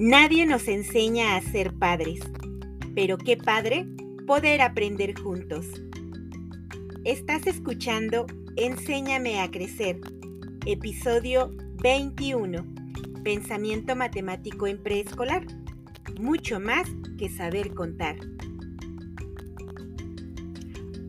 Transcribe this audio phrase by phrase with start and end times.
[0.00, 2.20] Nadie nos enseña a ser padres,
[2.94, 3.84] pero qué padre
[4.28, 5.66] poder aprender juntos.
[7.02, 10.00] Estás escuchando Enséñame a Crecer,
[10.66, 11.50] episodio
[11.82, 12.64] 21,
[13.24, 15.44] Pensamiento Matemático en Preescolar,
[16.20, 16.88] mucho más
[17.18, 18.18] que saber contar.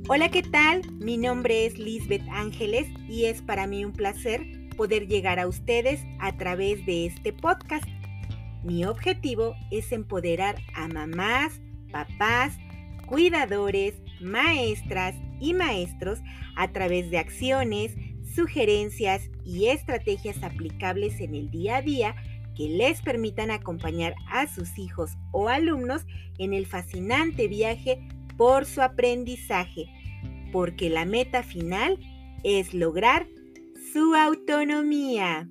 [0.07, 0.81] Hola, ¿qué tal?
[0.93, 6.01] Mi nombre es Lisbeth Ángeles y es para mí un placer poder llegar a ustedes
[6.17, 7.85] a través de este podcast
[8.69, 11.59] mi objetivo es empoderar a mamás,
[11.91, 12.57] papás,
[13.07, 16.19] cuidadores, maestras y maestros
[16.55, 17.95] a través de acciones,
[18.35, 22.15] sugerencias y estrategias aplicables en el día a día
[22.55, 26.05] que les permitan acompañar a sus hijos o alumnos
[26.37, 27.99] en el fascinante viaje
[28.37, 29.85] por su aprendizaje,
[30.51, 31.97] porque la meta final
[32.43, 33.27] es lograr
[33.93, 35.47] su autonomía.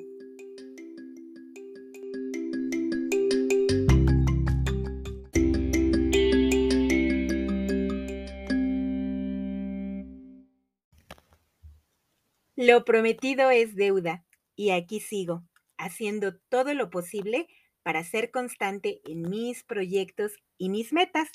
[12.61, 14.25] Lo prometido es deuda
[14.56, 15.45] y aquí sigo,
[15.77, 17.47] haciendo todo lo posible
[17.84, 21.28] para ser constante en mis proyectos y mis metas.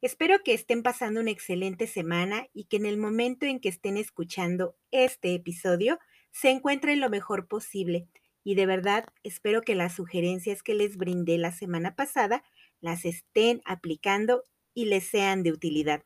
[0.00, 3.96] Espero que estén pasando una excelente semana y que en el momento en que estén
[3.96, 5.98] escuchando este episodio
[6.30, 8.06] se encuentren lo mejor posible.
[8.44, 12.44] Y de verdad espero que las sugerencias que les brindé la semana pasada
[12.80, 14.44] las estén aplicando
[14.74, 16.04] y les sean de utilidad.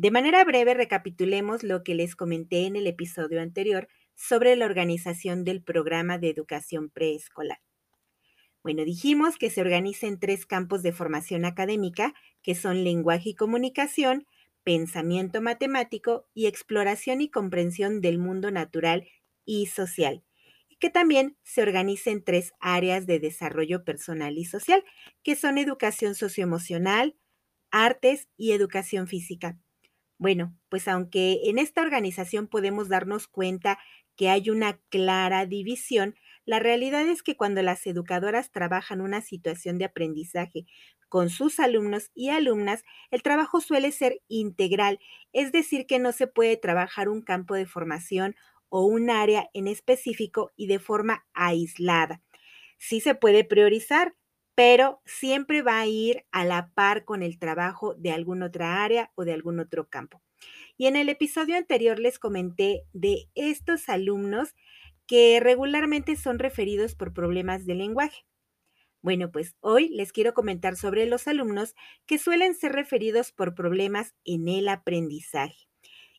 [0.00, 5.44] De manera breve, recapitulemos lo que les comenté en el episodio anterior sobre la organización
[5.44, 7.58] del programa de educación preescolar.
[8.62, 13.34] Bueno, dijimos que se organiza en tres campos de formación académica, que son lenguaje y
[13.34, 14.24] comunicación,
[14.64, 19.06] pensamiento matemático y exploración y comprensión del mundo natural
[19.44, 20.24] y social,
[20.70, 24.82] y que también se organiza en tres áreas de desarrollo personal y social,
[25.22, 27.18] que son educación socioemocional,
[27.70, 29.58] artes y educación física.
[30.20, 33.78] Bueno, pues aunque en esta organización podemos darnos cuenta
[34.16, 36.14] que hay una clara división,
[36.44, 40.66] la realidad es que cuando las educadoras trabajan una situación de aprendizaje
[41.08, 45.00] con sus alumnos y alumnas, el trabajo suele ser integral,
[45.32, 48.36] es decir, que no se puede trabajar un campo de formación
[48.68, 52.22] o un área en específico y de forma aislada.
[52.78, 54.14] Sí se puede priorizar,
[54.60, 59.10] pero siempre va a ir a la par con el trabajo de alguna otra área
[59.14, 60.20] o de algún otro campo.
[60.76, 64.54] Y en el episodio anterior les comenté de estos alumnos
[65.06, 68.26] que regularmente son referidos por problemas de lenguaje.
[69.00, 74.14] Bueno, pues hoy les quiero comentar sobre los alumnos que suelen ser referidos por problemas
[74.26, 75.70] en el aprendizaje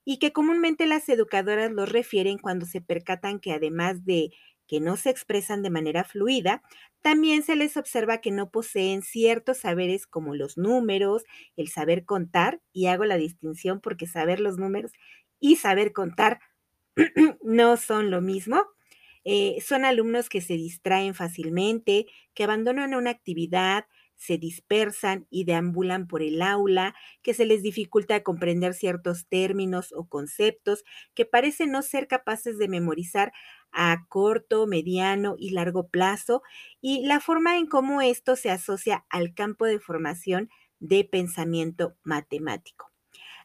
[0.04, 4.32] y que comúnmente las educadoras los refieren cuando se percatan que además de
[4.72, 6.64] que no se expresan de manera fluida,
[7.02, 11.26] también se les observa que no poseen ciertos saberes como los números,
[11.58, 14.94] el saber contar, y hago la distinción porque saber los números
[15.42, 16.40] y saber contar
[17.44, 18.64] no son lo mismo.
[19.26, 23.86] Eh, son alumnos que se distraen fácilmente, que abandonan una actividad,
[24.22, 26.94] se dispersan y deambulan por el aula,
[27.24, 30.84] que se les dificulta comprender ciertos términos o conceptos,
[31.16, 33.34] que parecen no ser capaces de memorizar
[33.72, 36.44] a corto, mediano y largo plazo,
[36.82, 40.50] y la forma en cómo esto se asocia al campo de formación
[40.80, 42.92] de pensamiento matemático.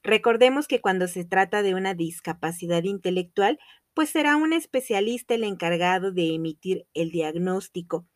[0.03, 3.59] Recordemos que cuando se trata de una discapacidad intelectual,
[3.94, 8.06] pues será un especialista el encargado de emitir el diagnóstico.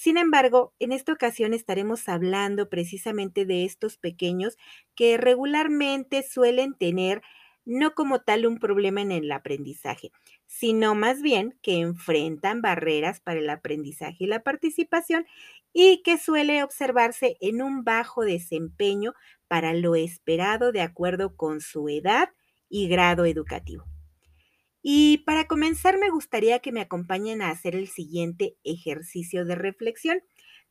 [0.00, 4.56] Sin embargo, en esta ocasión estaremos hablando precisamente de estos pequeños
[4.94, 7.20] que regularmente suelen tener
[7.64, 10.12] no como tal un problema en el aprendizaje,
[10.46, 15.26] sino más bien que enfrentan barreras para el aprendizaje y la participación
[15.72, 19.14] y que suele observarse en un bajo desempeño
[19.48, 22.30] para lo esperado de acuerdo con su edad
[22.68, 23.84] y grado educativo.
[24.90, 30.22] Y para comenzar, me gustaría que me acompañen a hacer el siguiente ejercicio de reflexión.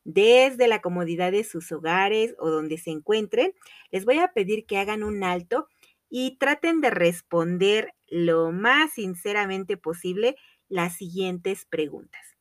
[0.05, 3.53] Desde la comodidad de sus hogares o donde se encuentren,
[3.91, 5.67] les voy a pedir que hagan un alto
[6.09, 10.35] y traten de responder lo más sinceramente posible
[10.67, 12.37] las siguientes preguntas.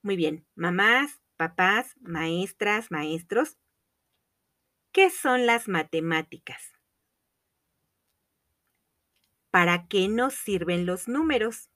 [0.00, 3.58] Muy bien, mamás, papás, maestras, maestros,
[4.90, 6.71] ¿qué son las matemáticas?
[9.52, 11.70] ¿Para qué nos sirven los números?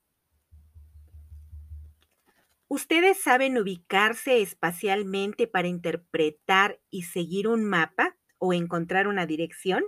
[2.68, 9.82] ¿Ustedes saben ubicarse espacialmente para interpretar y seguir un mapa o encontrar una dirección?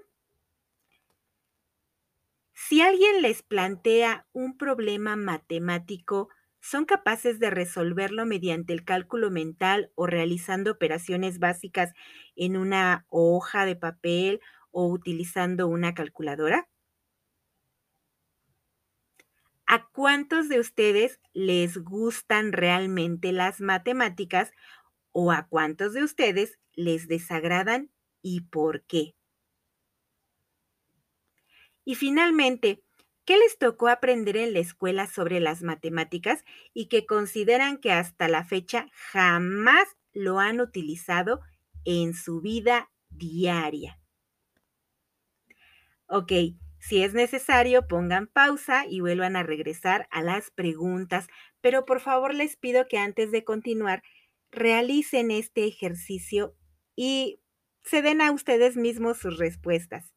[2.53, 6.29] Si alguien les plantea un problema matemático,
[6.61, 11.93] son capaces de resolverlo mediante el cálculo mental o realizando operaciones básicas
[12.37, 14.41] en una hoja de papel
[14.71, 16.69] o utilizando una calculadora?
[19.69, 24.51] ¿A cuántos de ustedes les gustan realmente las matemáticas
[25.13, 27.91] o a cuántos de ustedes les desagradan
[28.23, 29.15] y por qué?
[31.85, 32.85] Y finalmente,
[33.25, 36.45] ¿qué les tocó aprender en la escuela sobre las matemáticas
[36.75, 41.41] y que consideran que hasta la fecha jamás lo han utilizado
[41.85, 43.99] en su vida diaria?
[46.09, 46.33] Ok,
[46.81, 51.27] si es necesario, pongan pausa y vuelvan a regresar a las preguntas,
[51.61, 54.03] pero por favor les pido que antes de continuar
[54.51, 56.57] realicen este ejercicio
[56.97, 57.41] y
[57.83, 60.13] se den a ustedes mismos sus respuestas.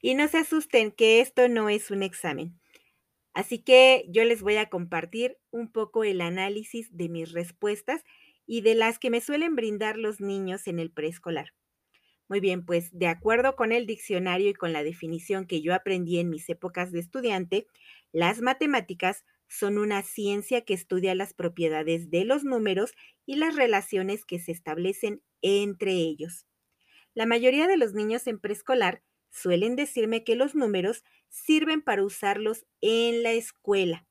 [0.00, 2.58] Y no se asusten que esto no es un examen.
[3.34, 8.04] Así que yo les voy a compartir un poco el análisis de mis respuestas
[8.46, 11.54] y de las que me suelen brindar los niños en el preescolar.
[12.28, 16.18] Muy bien, pues de acuerdo con el diccionario y con la definición que yo aprendí
[16.18, 17.66] en mis épocas de estudiante,
[18.12, 22.94] las matemáticas son una ciencia que estudia las propiedades de los números
[23.26, 26.46] y las relaciones que se establecen entre ellos.
[27.14, 32.66] La mayoría de los niños en preescolar suelen decirme que los números sirven para usarlos
[32.80, 34.06] en la escuela.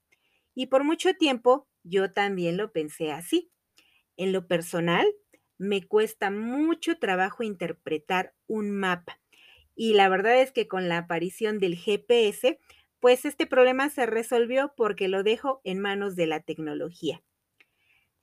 [0.55, 3.51] Y por mucho tiempo yo también lo pensé así.
[4.17, 5.05] En lo personal,
[5.57, 9.19] me cuesta mucho trabajo interpretar un mapa.
[9.75, 12.59] Y la verdad es que con la aparición del GPS,
[12.99, 17.23] pues este problema se resolvió porque lo dejo en manos de la tecnología.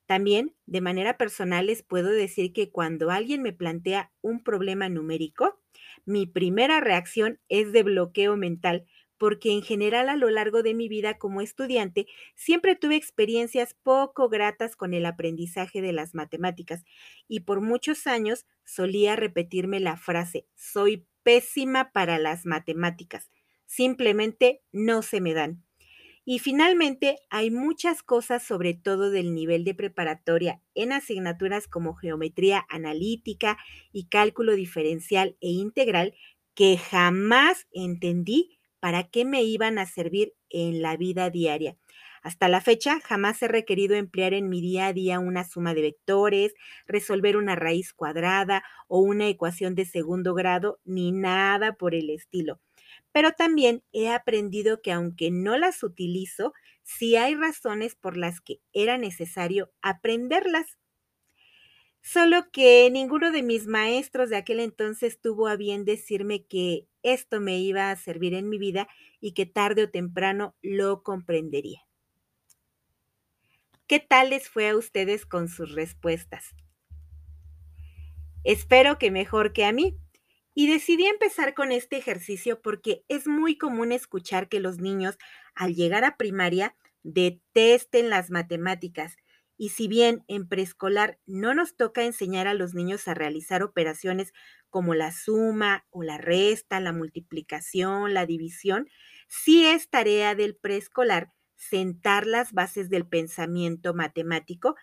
[0.06, 5.61] También, de manera personal, les puedo decir que cuando alguien me plantea un problema numérico,
[6.05, 8.87] mi primera reacción es de bloqueo mental
[9.23, 14.29] porque en general a lo largo de mi vida como estudiante siempre tuve experiencias poco
[14.29, 16.83] gratas con el aprendizaje de las matemáticas
[17.29, 23.31] y por muchos años solía repetirme la frase, soy pésima para las matemáticas,
[23.65, 25.63] simplemente no se me dan.
[26.25, 32.67] Y finalmente, hay muchas cosas, sobre todo del nivel de preparatoria, en asignaturas como geometría
[32.69, 33.57] analítica
[33.93, 36.13] y cálculo diferencial e integral,
[36.55, 41.79] que jamás entendí para qué me iban a servir en la vida diaria.
[42.23, 45.82] Hasta la fecha jamás he requerido emplear en mi día a día una suma de
[45.82, 46.55] vectores,
[46.87, 52.61] resolver una raíz cuadrada o una ecuación de segundo grado, ni nada por el estilo.
[53.12, 56.52] Pero también he aprendido que aunque no las utilizo,
[56.82, 60.79] sí hay razones por las que era necesario aprenderlas.
[62.03, 67.41] Solo que ninguno de mis maestros de aquel entonces tuvo a bien decirme que esto
[67.41, 68.89] me iba a servir en mi vida
[69.21, 71.87] y que tarde o temprano lo comprendería.
[73.87, 76.55] ¿Qué tal les fue a ustedes con sus respuestas?
[78.43, 79.97] Espero que mejor que a mí.
[80.55, 85.17] Y decidí empezar con este ejercicio porque es muy común escuchar que los niños
[85.55, 89.17] al llegar a primaria detesten las matemáticas
[89.62, 94.32] y si bien en preescolar no nos toca enseñar a los niños a realizar operaciones
[94.70, 98.88] como la suma o la resta, la multiplicación, la división,
[99.29, 104.75] sí es tarea del preescolar sentar las bases del pensamiento matemático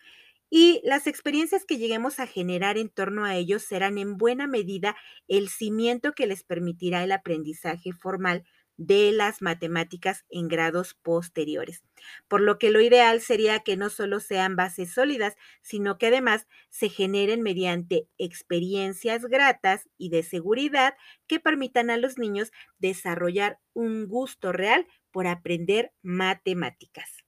[0.49, 4.95] y las experiencias que lleguemos a generar en torno a ellos serán en buena medida
[5.27, 8.45] el cimiento que les permitirá el aprendizaje formal
[8.79, 11.83] de las matemáticas en grados posteriores.
[12.29, 16.47] Por lo que lo ideal sería que no solo sean bases sólidas, sino que además
[16.69, 20.93] se generen mediante experiencias gratas y de seguridad
[21.27, 27.25] que permitan a los niños desarrollar un gusto real por aprender matemáticas.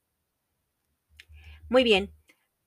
[1.67, 2.13] Muy bien,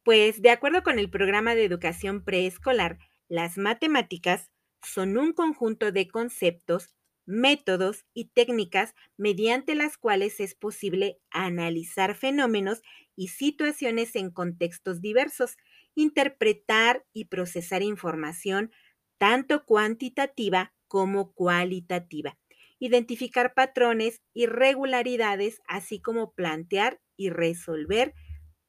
[0.03, 2.99] pues de acuerdo con el programa de educación preescolar,
[3.29, 4.50] las matemáticas
[4.83, 6.93] son un conjunto de conceptos
[7.26, 12.83] métodos y técnicas mediante las cuales es posible analizar fenómenos
[13.16, 15.57] y situaciones en contextos diversos,
[15.95, 18.73] interpretar y procesar información
[19.19, 22.38] tanto cuantitativa como cualitativa,
[22.78, 28.14] identificar patrones y regularidades, así como plantear y resolver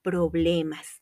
[0.02, 1.02] problemas.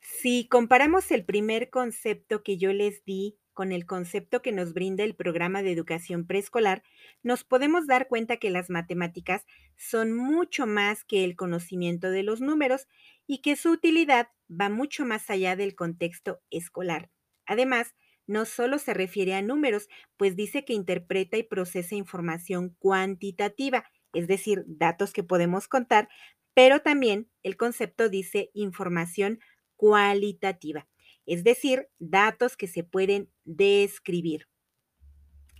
[0.00, 5.04] Si comparamos el primer concepto que yo les di con el concepto que nos brinda
[5.04, 6.82] el programa de educación preescolar,
[7.22, 9.44] nos podemos dar cuenta que las matemáticas
[9.76, 12.88] son mucho más que el conocimiento de los números
[13.26, 17.10] y que su utilidad va mucho más allá del contexto escolar.
[17.44, 17.94] Además,
[18.26, 24.26] no solo se refiere a números, pues dice que interpreta y procesa información cuantitativa, es
[24.26, 26.08] decir, datos que podemos contar,
[26.54, 29.38] pero también el concepto dice información
[29.76, 30.88] cualitativa,
[31.30, 34.48] es decir, datos que se pueden describir,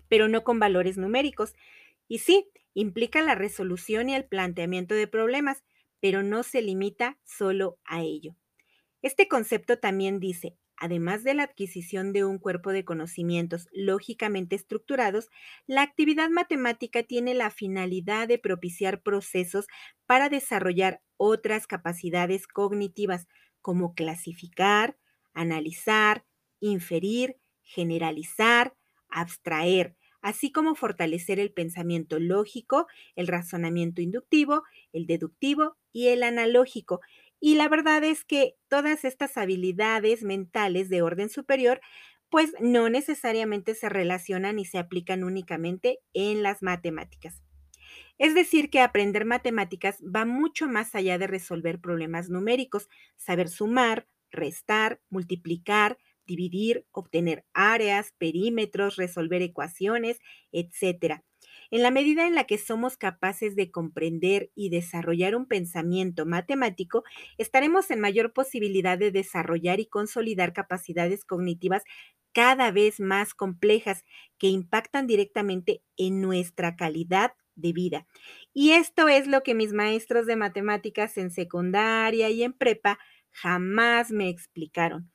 [0.08, 1.54] pero no con valores numéricos.
[2.08, 5.62] Y sí, implica la resolución y el planteamiento de problemas,
[6.00, 8.34] pero no se limita solo a ello.
[9.00, 15.28] Este concepto también dice, además de la adquisición de un cuerpo de conocimientos lógicamente estructurados,
[15.68, 19.68] la actividad matemática tiene la finalidad de propiciar procesos
[20.04, 23.28] para desarrollar otras capacidades cognitivas,
[23.62, 24.96] como clasificar,
[25.34, 26.24] analizar,
[26.60, 28.74] inferir, generalizar,
[29.08, 37.00] abstraer, así como fortalecer el pensamiento lógico, el razonamiento inductivo, el deductivo y el analógico,
[37.40, 41.80] y la verdad es que todas estas habilidades mentales de orden superior,
[42.28, 47.42] pues no necesariamente se relacionan y se aplican únicamente en las matemáticas.
[48.18, 54.06] Es decir, que aprender matemáticas va mucho más allá de resolver problemas numéricos, saber sumar,
[54.30, 60.18] restar, multiplicar, dividir, obtener áreas, perímetros, resolver ecuaciones,
[60.52, 61.24] etc.
[61.70, 67.02] En la medida en la que somos capaces de comprender y desarrollar un pensamiento matemático,
[67.38, 71.82] estaremos en mayor posibilidad de desarrollar y consolidar capacidades cognitivas
[72.32, 74.04] cada vez más complejas
[74.38, 78.06] que impactan directamente en nuestra calidad de vida.
[78.54, 82.98] Y esto es lo que mis maestros de matemáticas en secundaria y en prepa
[83.32, 85.10] jamás me explicaron.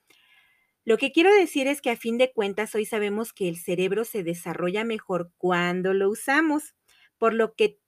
[0.86, 4.06] Lo que quiero decir es que a fin de cuentas hoy sabemos que el cerebro
[4.06, 6.76] se desarrolla mejor cuando lo usamos,
[7.18, 7.80] por lo que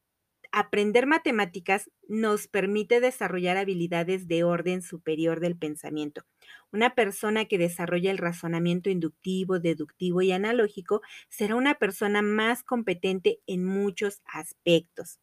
[0.52, 6.24] aprender matemáticas nos permite desarrollar habilidades de orden superior del pensamiento.
[6.72, 13.42] Una persona que desarrolla el razonamiento inductivo, deductivo y analógico será una persona más competente
[13.48, 15.20] en muchos aspectos.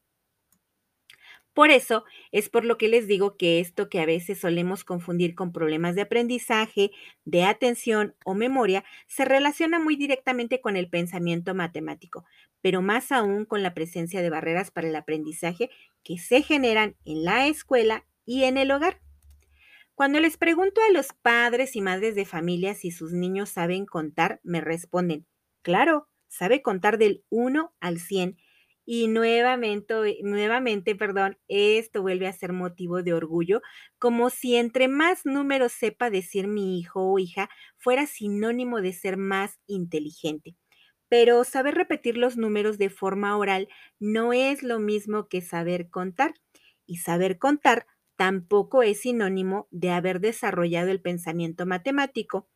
[1.55, 5.37] Por eso es por lo que les digo que esto que a veces solemos confundir
[5.37, 6.91] con problemas de aprendizaje,
[7.25, 12.25] de atención o memoria, se relaciona muy directamente con el pensamiento matemático,
[12.61, 15.71] pero más aún con la presencia de barreras para el aprendizaje
[16.03, 19.01] que se generan en la escuela y en el hogar.
[19.95, 24.41] Cuando les pregunto a los padres y madres de familia si sus niños saben contar,
[24.43, 25.25] me responden,
[25.63, 28.37] claro, sabe contar del 1 al 100
[28.87, 33.63] y nuevamente, nuevamente, perdón, esto vuelve a ser motivo de orgullo,
[33.99, 37.49] como si entre más números sepa decir mi hijo o hija
[37.79, 40.57] fuera sinónimo de ser más inteligente.
[41.09, 43.69] Pero saber repetir los números de forma oral
[44.01, 46.35] no es lo mismo que saber contar.
[46.87, 52.49] Y saber contar tampoco es sinónimo de haber desarrollado el pensamiento matemático,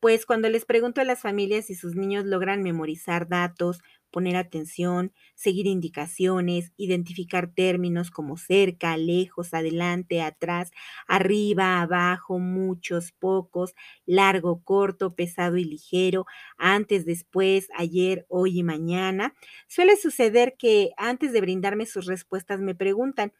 [0.00, 3.80] pues cuando les pregunto a las familias si sus niños logran memorizar datos,
[4.10, 10.70] poner atención, seguir indicaciones, identificar términos como cerca, lejos, adelante, atrás,
[11.08, 13.74] arriba, abajo, muchos, pocos,
[14.06, 16.26] largo, corto, pesado y ligero,
[16.58, 19.34] antes, después, ayer, hoy y mañana.
[19.68, 23.32] Suele suceder que antes de brindarme sus respuestas me preguntan,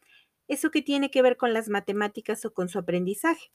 [0.49, 3.53] ¿eso qué tiene que ver con las matemáticas o con su aprendizaje?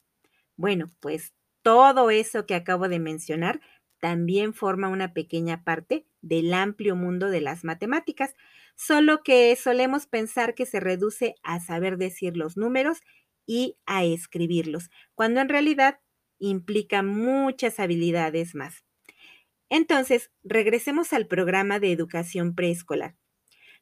[0.57, 3.61] Bueno, pues todo eso que acabo de mencionar
[3.99, 8.35] también forma una pequeña parte del amplio mundo de las matemáticas,
[8.75, 12.99] solo que solemos pensar que se reduce a saber decir los números
[13.45, 15.99] y a escribirlos, cuando en realidad
[16.39, 18.85] implica muchas habilidades más.
[19.69, 23.15] Entonces, regresemos al programa de educación preescolar.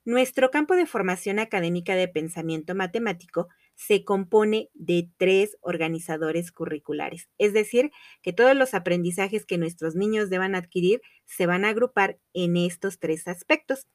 [0.07, 7.51] Nuestro campo de formación académica de pensamiento matemático se compone de tres organizadores curriculares, es
[7.51, 12.55] decir, que todos los aprendizajes que nuestros niños deban adquirir se van a agrupar en
[12.55, 13.85] estos tres aspectos.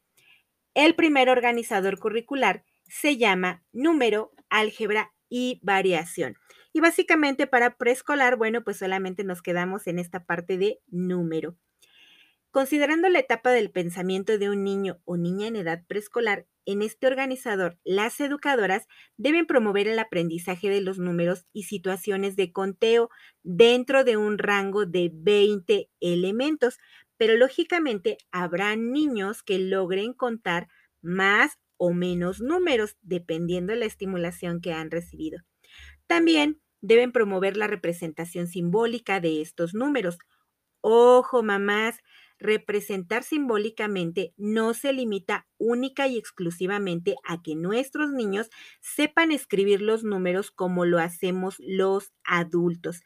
[0.75, 6.37] El primer organizador curricular se llama número, álgebra y variación.
[6.75, 11.57] Y básicamente para preescolar, bueno, pues solamente nos quedamos en esta parte de número.
[12.53, 17.07] Considerando la etapa del pensamiento de un niño o niña en edad preescolar, en este
[17.07, 23.09] organizador, las educadoras deben promover el aprendizaje de los números y situaciones de conteo
[23.43, 26.79] dentro de un rango de 20 elementos,
[27.17, 30.69] pero lógicamente habrá niños que logren contar
[31.01, 35.41] más o menos números, dependiendo de la estimulación que han recibido.
[36.07, 40.19] También deben promover la representación simbólica de estos números.
[40.81, 41.99] Ojo, mamás,
[42.43, 50.05] representar simbólicamente no se limita única y exclusivamente a que nuestros niños sepan escribir los
[50.05, 53.03] números como lo hacemos los adultos.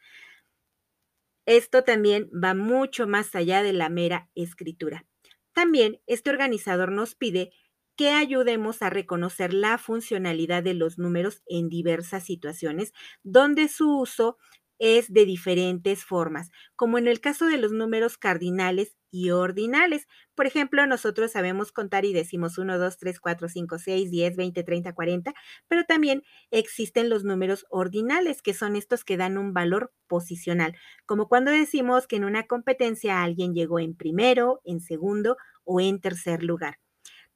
[1.45, 5.05] Esto también va mucho más allá de la mera escritura.
[5.53, 7.51] También este organizador nos pide
[7.95, 14.37] que ayudemos a reconocer la funcionalidad de los números en diversas situaciones donde su uso
[14.79, 20.07] es de diferentes formas, como en el caso de los números cardinales y ordinales.
[20.35, 24.63] Por ejemplo, nosotros sabemos contar y decimos 1, 2, 3, 4, 5, 6, 10, 20,
[24.63, 25.33] 30, 40,
[25.67, 31.27] pero también existen los números ordinales, que son estos que dan un valor posicional, como
[31.27, 36.43] cuando decimos que en una competencia alguien llegó en primero, en segundo o en tercer
[36.43, 36.77] lugar.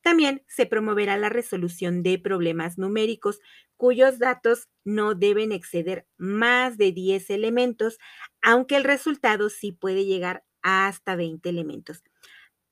[0.01, 3.39] También se promoverá la resolución de problemas numéricos
[3.77, 7.97] cuyos datos no deben exceder más de 10 elementos,
[8.41, 12.03] aunque el resultado sí puede llegar hasta 20 elementos.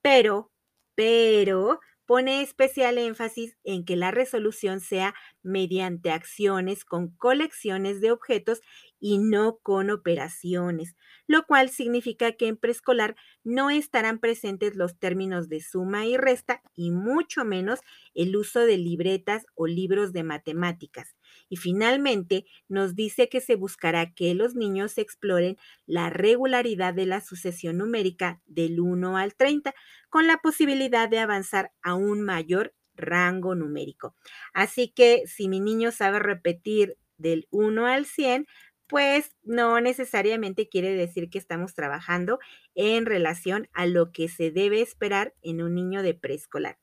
[0.01, 0.51] Pero,
[0.95, 1.79] pero,
[2.09, 5.13] pone especial énfasis en que la resolución sea
[5.43, 8.61] mediante acciones con colecciones de objetos
[8.99, 10.95] y no con operaciones,
[11.27, 16.63] lo cual significa que en preescolar no estarán presentes los términos de suma y resta
[16.75, 17.79] y mucho menos
[18.15, 21.15] el uso de libretas o libros de matemáticas.
[21.49, 27.21] Y finalmente nos dice que se buscará que los niños exploren la regularidad de la
[27.21, 29.73] sucesión numérica del 1 al 30,
[30.09, 34.15] con la posibilidad de avanzar a un mayor rango numérico.
[34.53, 38.47] Así que si mi niño sabe repetir del 1 al 100,
[38.87, 42.39] pues no necesariamente quiere decir que estamos trabajando
[42.73, 46.79] en relación a lo que se debe esperar en un niño de preescolar.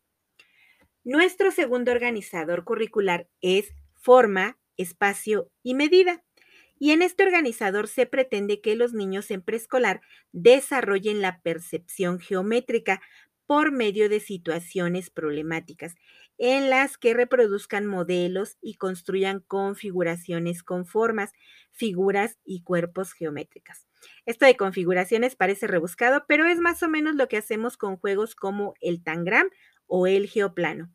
[1.02, 3.72] Nuestro segundo organizador curricular es
[4.06, 6.22] forma, espacio y medida.
[6.78, 13.00] Y en este organizador se pretende que los niños en preescolar desarrollen la percepción geométrica
[13.46, 15.94] por medio de situaciones problemáticas
[16.38, 21.32] en las que reproduzcan modelos y construyan configuraciones con formas,
[21.72, 23.88] figuras y cuerpos geométricas.
[24.25, 28.36] Esto de configuraciones parece rebuscado, pero es más o menos lo que hacemos con juegos
[28.36, 29.50] como el tangram
[29.88, 30.92] o el geoplano.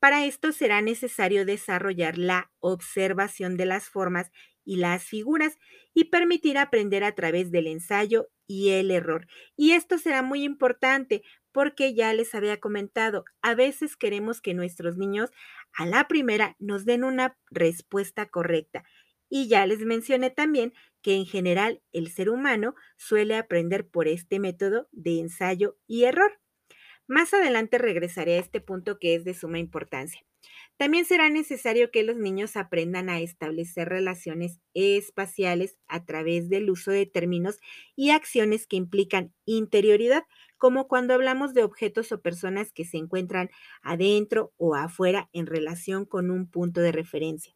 [0.00, 4.30] Para esto será necesario desarrollar la observación de las formas
[4.64, 5.58] y las figuras
[5.94, 9.26] y permitir aprender a través del ensayo y el error.
[9.56, 14.98] Y esto será muy importante porque ya les había comentado, a veces queremos que nuestros
[14.98, 15.30] niños
[15.72, 18.84] a la primera nos den una respuesta correcta.
[19.28, 24.38] Y ya les mencioné también que en general el ser humano suele aprender por este
[24.38, 26.38] método de ensayo y error.
[27.08, 30.22] Más adelante regresaré a este punto que es de suma importancia.
[30.76, 36.90] También será necesario que los niños aprendan a establecer relaciones espaciales a través del uso
[36.92, 37.58] de términos
[37.96, 40.24] y acciones que implican interioridad,
[40.58, 43.50] como cuando hablamos de objetos o personas que se encuentran
[43.82, 47.54] adentro o afuera en relación con un punto de referencia.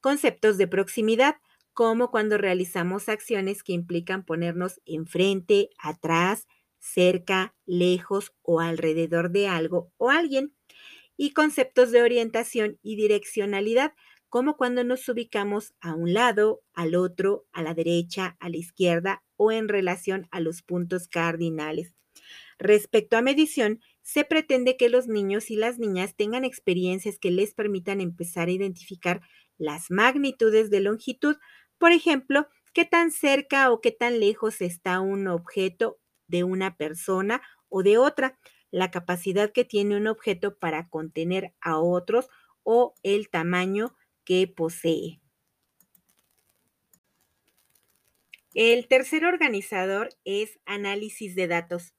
[0.00, 1.36] Conceptos de proximidad,
[1.72, 6.46] como cuando realizamos acciones que implican ponernos enfrente, atrás,
[6.86, 10.54] cerca, lejos o alrededor de algo o alguien,
[11.16, 13.92] y conceptos de orientación y direccionalidad,
[14.28, 19.24] como cuando nos ubicamos a un lado, al otro, a la derecha, a la izquierda
[19.36, 21.94] o en relación a los puntos cardinales.
[22.58, 27.54] Respecto a medición, se pretende que los niños y las niñas tengan experiencias que les
[27.54, 29.20] permitan empezar a identificar
[29.58, 31.36] las magnitudes de longitud,
[31.78, 37.42] por ejemplo, qué tan cerca o qué tan lejos está un objeto de una persona
[37.68, 38.38] o de otra,
[38.70, 42.28] la capacidad que tiene un objeto para contener a otros
[42.62, 45.20] o el tamaño que posee.
[48.54, 51.94] El tercer organizador es análisis de datos.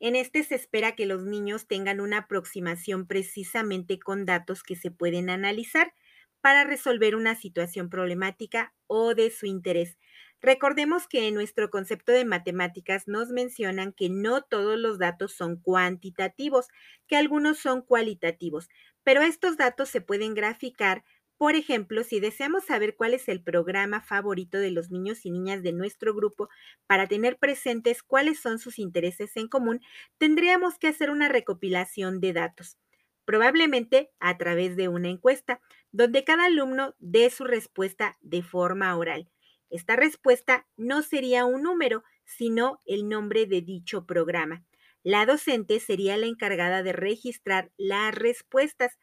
[0.00, 4.90] En este se espera que los niños tengan una aproximación precisamente con datos que se
[4.90, 5.92] pueden analizar
[6.40, 9.98] para resolver una situación problemática o de su interés,
[10.42, 15.56] Recordemos que en nuestro concepto de matemáticas nos mencionan que no todos los datos son
[15.56, 16.68] cuantitativos,
[17.06, 18.68] que algunos son cualitativos,
[19.04, 21.04] pero estos datos se pueden graficar.
[21.36, 25.62] Por ejemplo, si deseamos saber cuál es el programa favorito de los niños y niñas
[25.62, 26.48] de nuestro grupo
[26.86, 29.80] para tener presentes cuáles son sus intereses en común,
[30.18, 32.78] tendríamos que hacer una recopilación de datos,
[33.26, 35.60] probablemente a través de una encuesta,
[35.92, 39.28] donde cada alumno dé su respuesta de forma oral.
[39.70, 44.64] Esta respuesta no sería un número, sino el nombre de dicho programa.
[45.02, 48.98] La docente sería la encargada de registrar las respuestas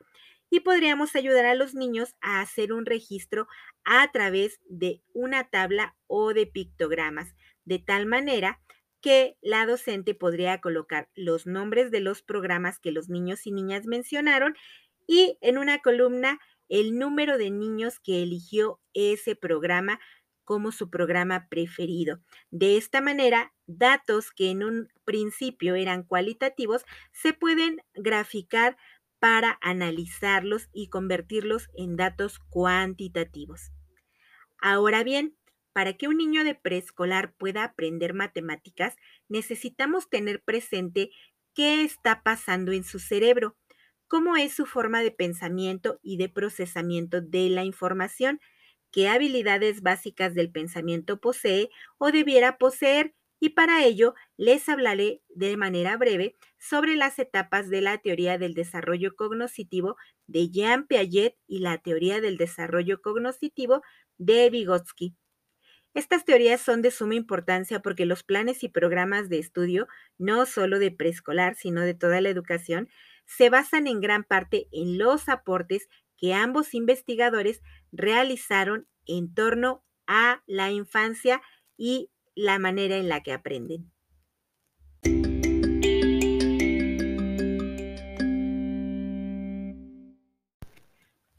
[0.50, 3.48] y podríamos ayudar a los niños a hacer un registro
[3.84, 8.62] a través de una tabla o de pictogramas, de tal manera
[9.02, 13.86] que la docente podría colocar los nombres de los programas que los niños y niñas
[13.86, 14.56] mencionaron
[15.08, 20.00] y en una columna el número de niños que eligió ese programa
[20.48, 22.22] como su programa preferido.
[22.52, 28.78] De esta manera, datos que en un principio eran cualitativos se pueden graficar
[29.20, 33.74] para analizarlos y convertirlos en datos cuantitativos.
[34.62, 35.36] Ahora bien,
[35.74, 38.96] para que un niño de preescolar pueda aprender matemáticas,
[39.28, 41.12] necesitamos tener presente
[41.54, 43.58] qué está pasando en su cerebro,
[44.08, 48.40] cómo es su forma de pensamiento y de procesamiento de la información,
[48.92, 55.58] qué habilidades básicas del pensamiento posee o debiera poseer y para ello les hablaré de
[55.58, 59.96] manera breve sobre las etapas de la teoría del desarrollo cognitivo
[60.26, 63.82] de Jean Piaget y la teoría del desarrollo cognitivo
[64.18, 65.16] de Vygotsky.
[65.94, 70.80] Estas teorías son de suma importancia porque los planes y programas de estudio, no solo
[70.80, 72.90] de preescolar, sino de toda la educación,
[73.26, 80.44] se basan en gran parte en los aportes que ambos investigadores realizaron en torno a
[80.46, 81.42] la infancia
[81.78, 83.92] y la manera en la que aprenden.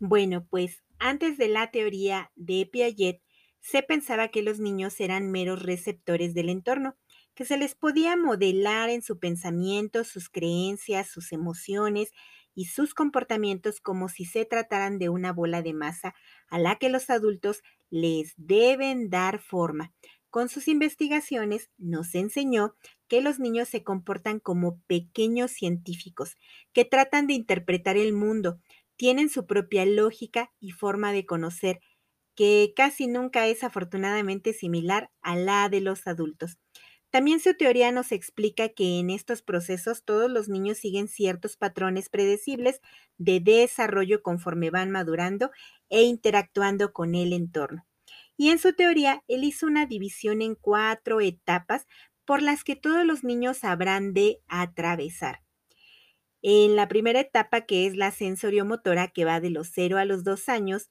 [0.01, 3.21] Bueno, pues antes de la teoría de Piaget,
[3.61, 6.97] se pensaba que los niños eran meros receptores del entorno,
[7.35, 12.13] que se les podía modelar en su pensamiento, sus creencias, sus emociones
[12.59, 16.15] y sus comportamientos como si se trataran de una bola de masa
[16.49, 19.93] a la que los adultos les deben dar forma.
[20.31, 22.75] Con sus investigaciones nos enseñó
[23.07, 26.37] que los niños se comportan como pequeños científicos
[26.73, 28.59] que tratan de interpretar el mundo,
[28.97, 31.81] tienen su propia lógica y forma de conocer,
[32.35, 36.59] que casi nunca es afortunadamente similar a la de los adultos.
[37.11, 42.09] También su teoría nos explica que en estos procesos todos los niños siguen ciertos patrones
[42.11, 42.81] predecibles
[43.17, 45.51] de desarrollo conforme van madurando
[45.89, 47.87] e interactuando con el entorno.
[48.37, 51.87] Y en su teoría, él hizo una división en cuatro etapas
[52.25, 55.41] por las que todos los niños habrán de atravesar.
[56.43, 60.25] En la primera etapa, que es la sensoriomotora, que va de los 0 a los
[60.25, 60.89] 2 años,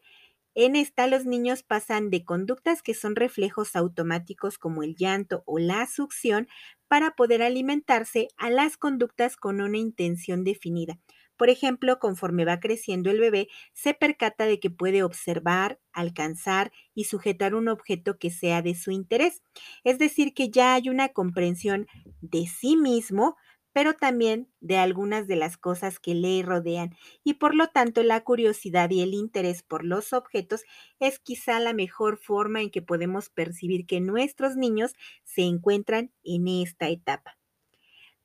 [0.58, 5.60] en esta los niños pasan de conductas que son reflejos automáticos como el llanto o
[5.60, 6.48] la succión
[6.88, 11.00] para poder alimentarse a las conductas con una intención definida.
[11.38, 17.04] Por ejemplo, conforme va creciendo el bebé, se percata de que puede observar, alcanzar y
[17.04, 19.44] sujetar un objeto que sea de su interés.
[19.84, 21.86] Es decir, que ya hay una comprensión
[22.22, 23.36] de sí mismo
[23.78, 28.24] pero también de algunas de las cosas que le rodean y por lo tanto la
[28.24, 30.64] curiosidad y el interés por los objetos
[31.00, 34.94] es quizá la mejor forma en que podemos percibir que nuestros niños
[35.26, 37.38] se encuentran en esta etapa.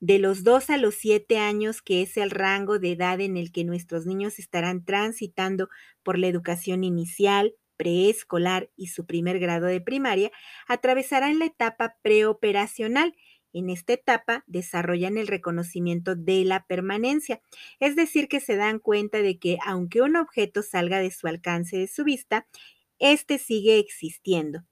[0.01, 3.53] De los 2 a los 7 años, que es el rango de edad en el
[3.53, 5.69] que nuestros niños estarán transitando
[6.03, 10.31] por la educación inicial, preescolar y su primer grado de primaria,
[10.67, 13.15] atravesarán la etapa preoperacional,
[13.53, 17.41] en esta etapa desarrollan el reconocimiento de la permanencia,
[17.81, 21.77] es decir, que se dan cuenta de que aunque un objeto salga de su alcance
[21.77, 22.47] de su vista,
[22.99, 24.65] éste sigue existiendo.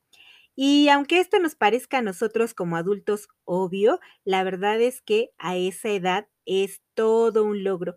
[0.56, 5.56] Y aunque esto nos parezca a nosotros como adultos obvio, la verdad es que a
[5.56, 7.96] esa edad es todo un logro.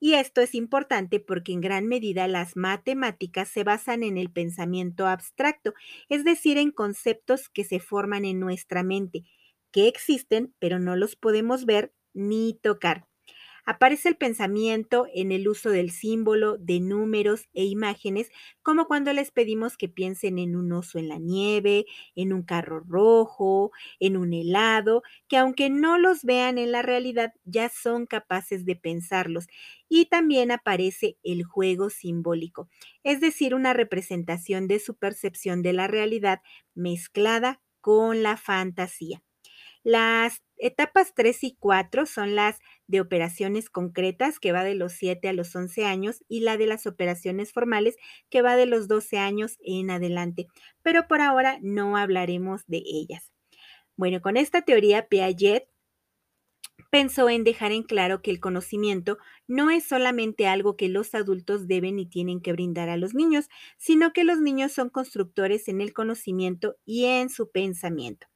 [0.00, 5.06] Y esto es importante porque en gran medida las matemáticas se basan en el pensamiento
[5.06, 5.74] abstracto,
[6.08, 9.24] es decir, en conceptos que se forman en nuestra mente
[9.72, 13.06] que existen, pero no los podemos ver ni tocar.
[13.64, 18.28] Aparece el pensamiento en el uso del símbolo, de números e imágenes,
[18.62, 22.80] como cuando les pedimos que piensen en un oso en la nieve, en un carro
[22.80, 28.64] rojo, en un helado, que aunque no los vean en la realidad, ya son capaces
[28.64, 29.46] de pensarlos.
[29.88, 32.68] Y también aparece el juego simbólico,
[33.04, 36.40] es decir, una representación de su percepción de la realidad
[36.74, 39.22] mezclada con la fantasía.
[39.84, 45.28] Las etapas 3 y 4 son las de operaciones concretas, que va de los 7
[45.28, 47.96] a los 11 años, y la de las operaciones formales,
[48.30, 50.46] que va de los 12 años en adelante.
[50.82, 53.32] Pero por ahora no hablaremos de ellas.
[53.96, 55.68] Bueno, con esta teoría, Piaget
[56.90, 59.18] pensó en dejar en claro que el conocimiento
[59.48, 63.48] no es solamente algo que los adultos deben y tienen que brindar a los niños,
[63.78, 68.31] sino que los niños son constructores en el conocimiento y en su pensamiento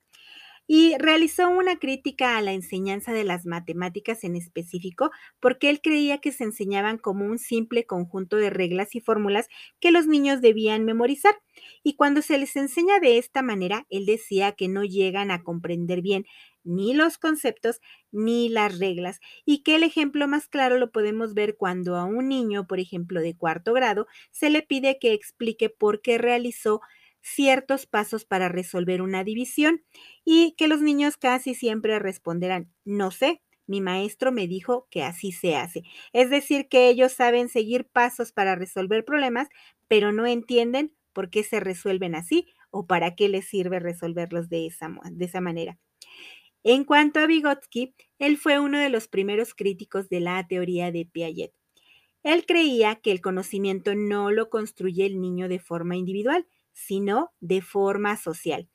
[0.67, 6.19] y realizó una crítica a la enseñanza de las matemáticas en específico porque él creía
[6.19, 9.49] que se enseñaban como un simple conjunto de reglas y fórmulas
[9.81, 11.35] que los niños debían memorizar.
[11.83, 16.03] Y cuando se les enseña de esta manera, él decía que no llegan a comprender
[16.03, 16.25] bien
[16.65, 21.57] ni los conceptos ni las reglas y que el ejemplo más claro lo podemos ver
[21.57, 26.03] cuando a un niño, por ejemplo, de cuarto grado, se le pide que explique por
[26.03, 26.81] qué realizó
[27.27, 29.83] ciertos pasos para resolver una división
[30.25, 35.33] y que los niños casi siempre responderán, no sé, mi maestro me dijo que así
[35.33, 35.83] se hace.
[36.13, 39.49] Es decir, que ellos saben seguir pasos para resolver problemas,
[39.89, 44.67] pero no entienden por qué se resuelven así o para qué les sirve resolverlos de
[44.67, 45.79] esa, de esa manera.
[46.65, 51.07] En cuanto a Vygotsky, él fue uno de los primeros críticos de la teoría de
[51.07, 51.53] Piaget.
[52.23, 57.63] Él creía que el conocimiento no lo construye el niño de forma individual, sino de
[57.63, 58.69] forma social.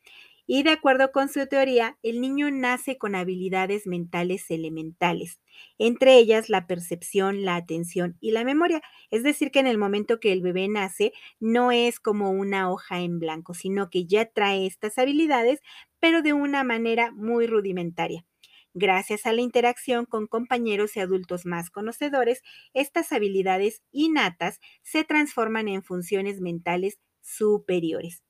[0.47, 5.39] Y de acuerdo con su teoría, el niño nace con habilidades mentales elementales,
[5.77, 8.81] entre ellas la percepción, la atención y la memoria.
[9.11, 12.99] Es decir, que en el momento que el bebé nace, no es como una hoja
[13.01, 15.61] en blanco, sino que ya trae estas habilidades,
[15.99, 18.25] pero de una manera muy rudimentaria.
[18.73, 22.41] Gracias a la interacción con compañeros y adultos más conocedores,
[22.73, 28.23] estas habilidades innatas se transforman en funciones mentales superiores.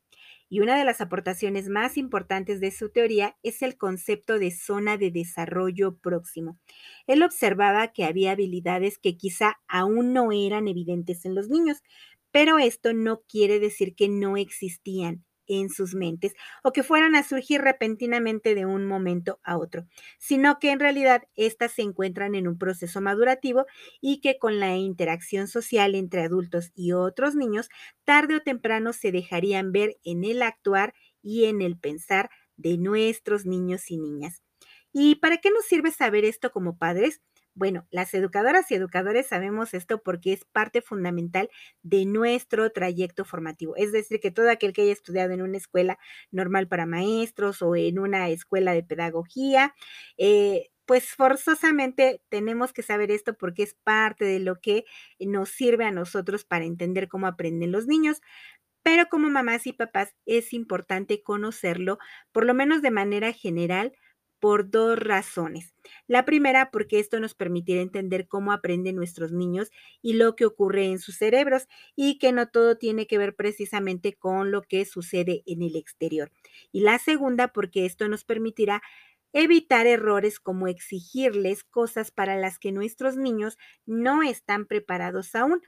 [0.49, 4.97] Y una de las aportaciones más importantes de su teoría es el concepto de zona
[4.97, 6.59] de desarrollo próximo.
[7.07, 11.77] Él observaba que había habilidades que quizá aún no eran evidentes en los niños,
[12.31, 17.23] pero esto no quiere decir que no existían en sus mentes o que fueran a
[17.23, 19.85] surgir repentinamente de un momento a otro,
[20.19, 23.65] sino que en realidad éstas se encuentran en un proceso madurativo
[24.01, 27.69] y que con la interacción social entre adultos y otros niños,
[28.03, 33.45] tarde o temprano se dejarían ver en el actuar y en el pensar de nuestros
[33.45, 34.43] niños y niñas.
[34.93, 37.21] ¿Y para qué nos sirve saber esto como padres?
[37.53, 41.49] Bueno, las educadoras y educadores sabemos esto porque es parte fundamental
[41.83, 43.75] de nuestro trayecto formativo.
[43.75, 45.99] Es decir, que todo aquel que haya estudiado en una escuela
[46.31, 49.75] normal para maestros o en una escuela de pedagogía,
[50.17, 54.85] eh, pues forzosamente tenemos que saber esto porque es parte de lo que
[55.19, 58.21] nos sirve a nosotros para entender cómo aprenden los niños.
[58.83, 61.99] Pero como mamás y papás es importante conocerlo,
[62.31, 63.93] por lo menos de manera general,
[64.41, 65.73] por dos razones.
[66.07, 70.87] La primera, porque esto nos permitirá entender cómo aprenden nuestros niños y lo que ocurre
[70.87, 75.43] en sus cerebros y que no todo tiene que ver precisamente con lo que sucede
[75.45, 76.31] en el exterior.
[76.73, 78.81] Y la segunda, porque esto nos permitirá
[79.33, 85.61] evitar errores como exigirles cosas para las que nuestros niños no están preparados aún.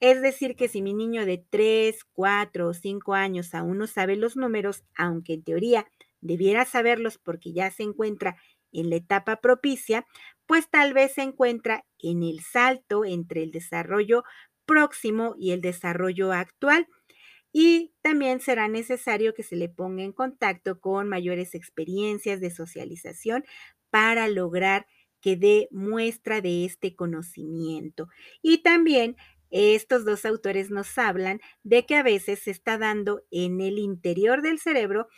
[0.00, 4.16] Es decir, que si mi niño de 3, 4 o 5 años aún no sabe
[4.16, 5.86] los números, aunque en teoría
[6.22, 8.36] debiera saberlos porque ya se encuentra
[8.72, 10.06] en la etapa propicia,
[10.46, 14.24] pues tal vez se encuentra en el salto entre el desarrollo
[14.66, 16.86] próximo y el desarrollo actual.
[17.52, 23.44] Y también será necesario que se le ponga en contacto con mayores experiencias de socialización
[23.90, 24.86] para lograr
[25.20, 28.08] que dé muestra de este conocimiento.
[28.40, 29.16] Y también
[29.50, 34.40] estos dos autores nos hablan de que a veces se está dando en el interior
[34.42, 35.08] del cerebro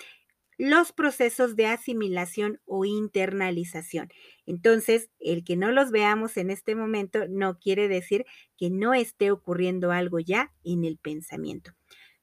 [0.59, 4.09] los procesos de asimilación o internalización.
[4.47, 8.25] Entonces, el que no los veamos en este momento no quiere decir
[8.57, 11.73] que no esté ocurriendo algo ya en el pensamiento.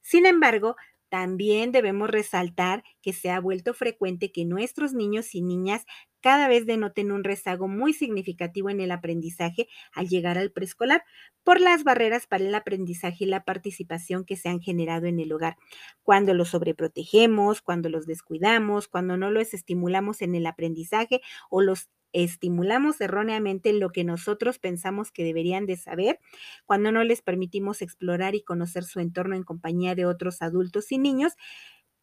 [0.02, 0.76] Sin embargo,
[1.12, 5.86] también debemos resaltar que se ha vuelto frecuente que nuestros niños y niñas
[6.22, 11.04] cada vez denoten un rezago muy significativo en el aprendizaje al llegar al preescolar
[11.44, 15.34] por las barreras para el aprendizaje y la participación que se han generado en el
[15.34, 15.58] hogar.
[16.02, 21.20] Cuando los sobreprotegemos, cuando los descuidamos, cuando no los estimulamos en el aprendizaje
[21.50, 26.20] o los estimulamos erróneamente lo que nosotros pensamos que deberían de saber,
[26.66, 30.98] cuando no les permitimos explorar y conocer su entorno en compañía de otros adultos y
[30.98, 31.34] niños,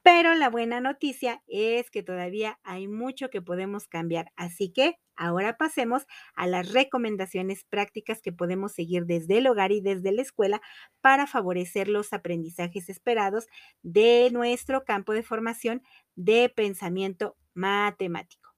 [0.02, 4.32] pero la buena noticia es que todavía hay mucho que podemos cambiar.
[4.36, 9.82] Así que ahora pasemos a las recomendaciones prácticas que podemos seguir desde el hogar y
[9.82, 10.62] desde la escuela
[11.02, 13.48] para favorecer los aprendizajes esperados
[13.82, 15.82] de nuestro campo de formación
[16.14, 18.54] de pensamiento matemático.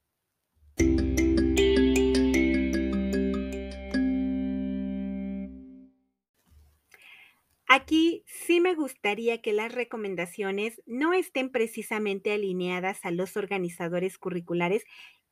[7.72, 14.82] Aquí sí me gustaría que las recomendaciones no estén precisamente alineadas a los organizadores curriculares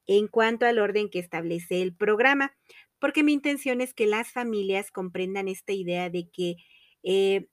[0.07, 2.57] en cuanto al orden que establece el programa,
[3.01, 6.57] porque mi intención es que las familias comprendan esta idea de que,
[7.03, 7.48] eh,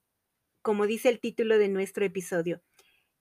[0.61, 2.61] como dice el título de nuestro episodio,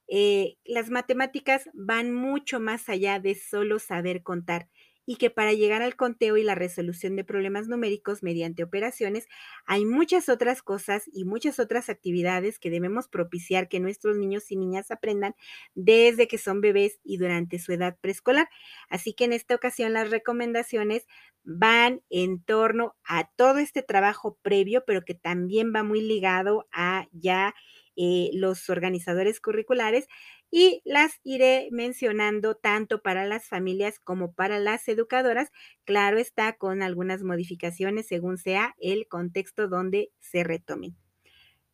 [0.09, 4.69] eh, las matemáticas van mucho más allá de solo saber contar
[5.07, 9.27] y que para llegar al conteo y la resolución de problemas numéricos mediante operaciones
[9.67, 14.57] hay muchas otras cosas y muchas otras actividades que debemos propiciar que nuestros niños y
[14.57, 15.35] niñas aprendan
[15.75, 18.49] desde que son bebés y durante su edad preescolar.
[18.89, 21.07] Así que en esta ocasión las recomendaciones
[21.45, 27.07] van en torno a todo este trabajo previo, pero que también va muy ligado a
[27.13, 27.55] ya
[27.97, 30.09] eh, los organizadores curriculares
[30.57, 35.51] y las iré mencionando tanto para las familias como para las educadoras.
[35.85, 40.97] Claro está con algunas modificaciones según sea el contexto donde se retomen.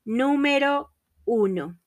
[0.07, 0.95] Número
[1.27, 1.79] uno.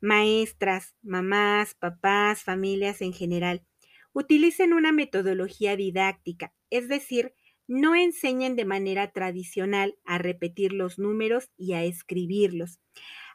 [0.00, 3.64] Maestras, mamás, papás, familias en general,
[4.12, 7.34] utilicen una metodología didáctica, es decir,
[7.66, 12.78] no enseñen de manera tradicional a repetir los números y a escribirlos.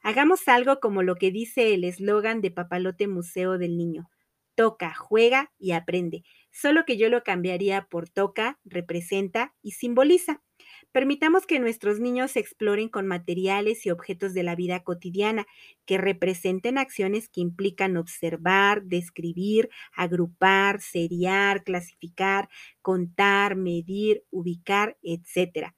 [0.06, 4.12] Hagamos algo como lo que dice el eslogan de Papalote Museo del Niño.
[4.54, 6.24] Toca, juega y aprende.
[6.52, 10.44] Solo que yo lo cambiaría por toca, representa y simboliza.
[10.92, 15.48] Permitamos que nuestros niños exploren con materiales y objetos de la vida cotidiana
[15.88, 22.48] que representen acciones que implican observar, describir, agrupar, seriar, clasificar,
[22.84, 25.74] contar, medir, ubicar, etc.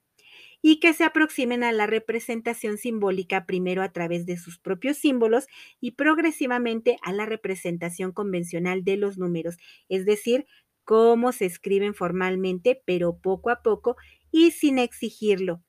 [0.62, 5.46] Y que se aproximen a la representación simbólica primero a través de sus propios símbolos
[5.80, 9.56] y progresivamente a la representación convencional de los números,
[9.88, 10.46] es decir,
[10.84, 13.96] cómo se escriben formalmente, pero poco a poco
[14.32, 15.62] y sin exigirlo.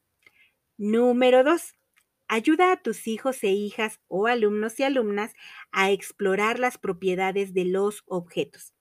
[0.77, 1.75] Número 2.
[2.27, 5.33] Ayuda a tus hijos e hijas o alumnos y alumnas
[5.71, 8.73] a explorar las propiedades de los objetos.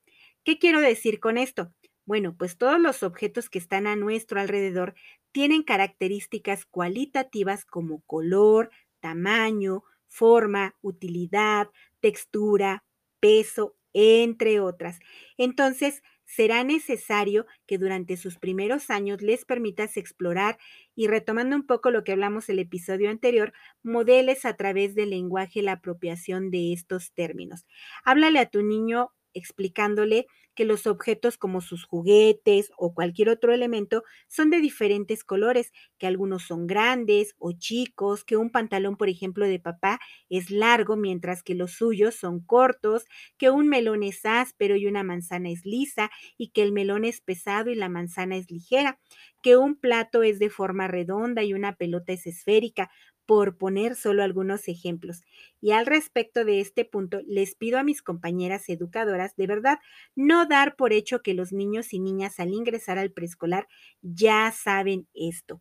[0.45, 1.73] ¿Qué quiero decir con esto?
[2.09, 4.95] Bueno, pues todos los objetos que están a nuestro alrededor
[5.31, 11.69] tienen características cualitativas como color, tamaño, forma, utilidad,
[12.01, 12.83] textura,
[13.21, 15.01] peso, entre otras.
[15.37, 20.57] Entonces, será necesario que durante sus primeros años les permitas explorar
[20.95, 25.61] y retomando un poco lo que hablamos el episodio anterior, modeles a través del lenguaje
[25.61, 27.67] la apropiación de estos términos.
[28.03, 30.27] Háblale a tu niño explicándole
[30.59, 36.09] que los objetos como sus juguetes o cualquier otro elemento son de diferentes colores, que
[36.09, 41.45] algunos son grandes o chicos, que un pantalón, por ejemplo, de papá es largo mientras
[41.45, 43.05] que los suyos son cortos,
[43.39, 47.21] que un melón es áspero y una manzana es lisa y que el melón es
[47.21, 48.99] pesado y la manzana es ligera,
[49.45, 52.91] que un plato es de forma redonda y una pelota es esférica,
[53.29, 55.23] por poner solo algunos ejemplos.
[55.61, 59.79] Y al respecto de este punto, les pido a mis compañeras educadoras de verdad
[60.17, 63.69] no dar por hecho que los niños y niñas al ingresar al preescolar
[64.03, 65.61] ya saben esto.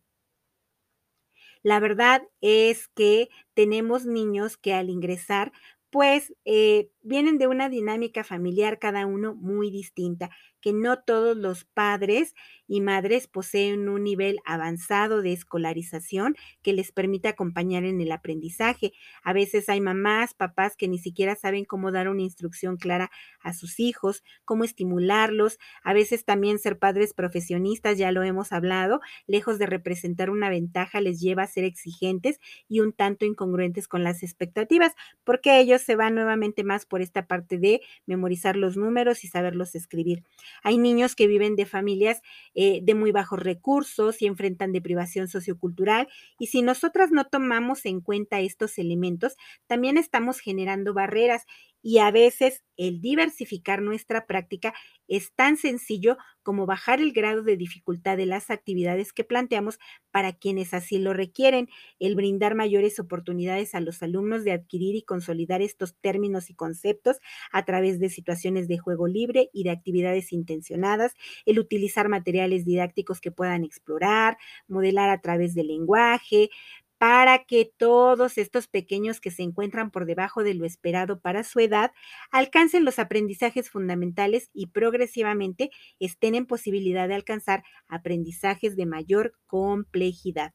[1.62, 5.52] La verdad es que tenemos niños que al ingresar
[5.90, 10.30] pues eh, vienen de una dinámica familiar cada uno muy distinta,
[10.68, 12.34] que no todos los padres
[12.66, 18.92] y madres poseen un nivel avanzado de escolarización que les permita acompañar en el aprendizaje.
[19.22, 23.54] A veces hay mamás, papás que ni siquiera saben cómo dar una instrucción clara a
[23.54, 25.58] sus hijos, cómo estimularlos.
[25.82, 31.00] A veces también ser padres profesionistas, ya lo hemos hablado, lejos de representar una ventaja,
[31.00, 34.92] les lleva a ser exigentes y un tanto incongruentes con las expectativas,
[35.24, 39.74] porque ellos se van nuevamente más por esta parte de memorizar los números y saberlos
[39.74, 40.24] escribir.
[40.62, 42.20] Hay niños que viven de familias
[42.54, 46.08] eh, de muy bajos recursos y enfrentan deprivación sociocultural.
[46.38, 51.44] Y si nosotras no tomamos en cuenta estos elementos, también estamos generando barreras
[51.82, 54.74] y a veces el diversificar nuestra práctica
[55.08, 59.78] es tan sencillo como bajar el grado de dificultad de las actividades que planteamos
[60.10, 65.02] para quienes así lo requieren, el brindar mayores oportunidades a los alumnos de adquirir y
[65.02, 67.18] consolidar estos términos y conceptos
[67.52, 71.14] a través de situaciones de juego libre y de actividades intencionadas,
[71.46, 74.36] el utilizar materiales didácticos que puedan explorar,
[74.68, 76.50] modelar a través del lenguaje,
[76.98, 81.60] para que todos estos pequeños que se encuentran por debajo de lo esperado para su
[81.60, 81.92] edad
[82.30, 90.52] alcancen los aprendizajes fundamentales y progresivamente estén en posibilidad de alcanzar aprendizajes de mayor complejidad.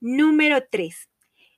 [0.00, 1.08] Número 3.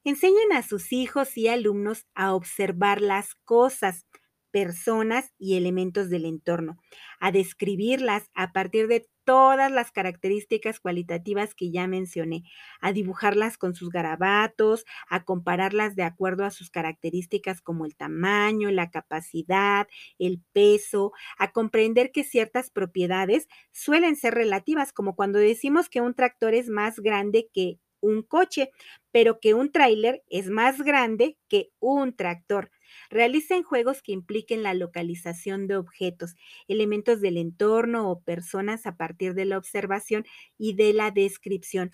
[0.03, 4.07] Enseñen a sus hijos y alumnos a observar las cosas,
[4.51, 6.77] personas y elementos del entorno,
[7.21, 12.43] a describirlas a partir de todas las características cualitativas que ya mencioné,
[12.81, 18.71] a dibujarlas con sus garabatos, a compararlas de acuerdo a sus características como el tamaño,
[18.71, 19.87] la capacidad,
[20.19, 26.15] el peso, a comprender que ciertas propiedades suelen ser relativas, como cuando decimos que un
[26.15, 28.71] tractor es más grande que un coche,
[29.13, 32.71] pero que un tráiler es más grande que un tractor.
[33.11, 36.35] Realicen juegos que impliquen la localización de objetos,
[36.69, 40.25] elementos del entorno o personas a partir de la observación
[40.59, 41.93] y de la descripción.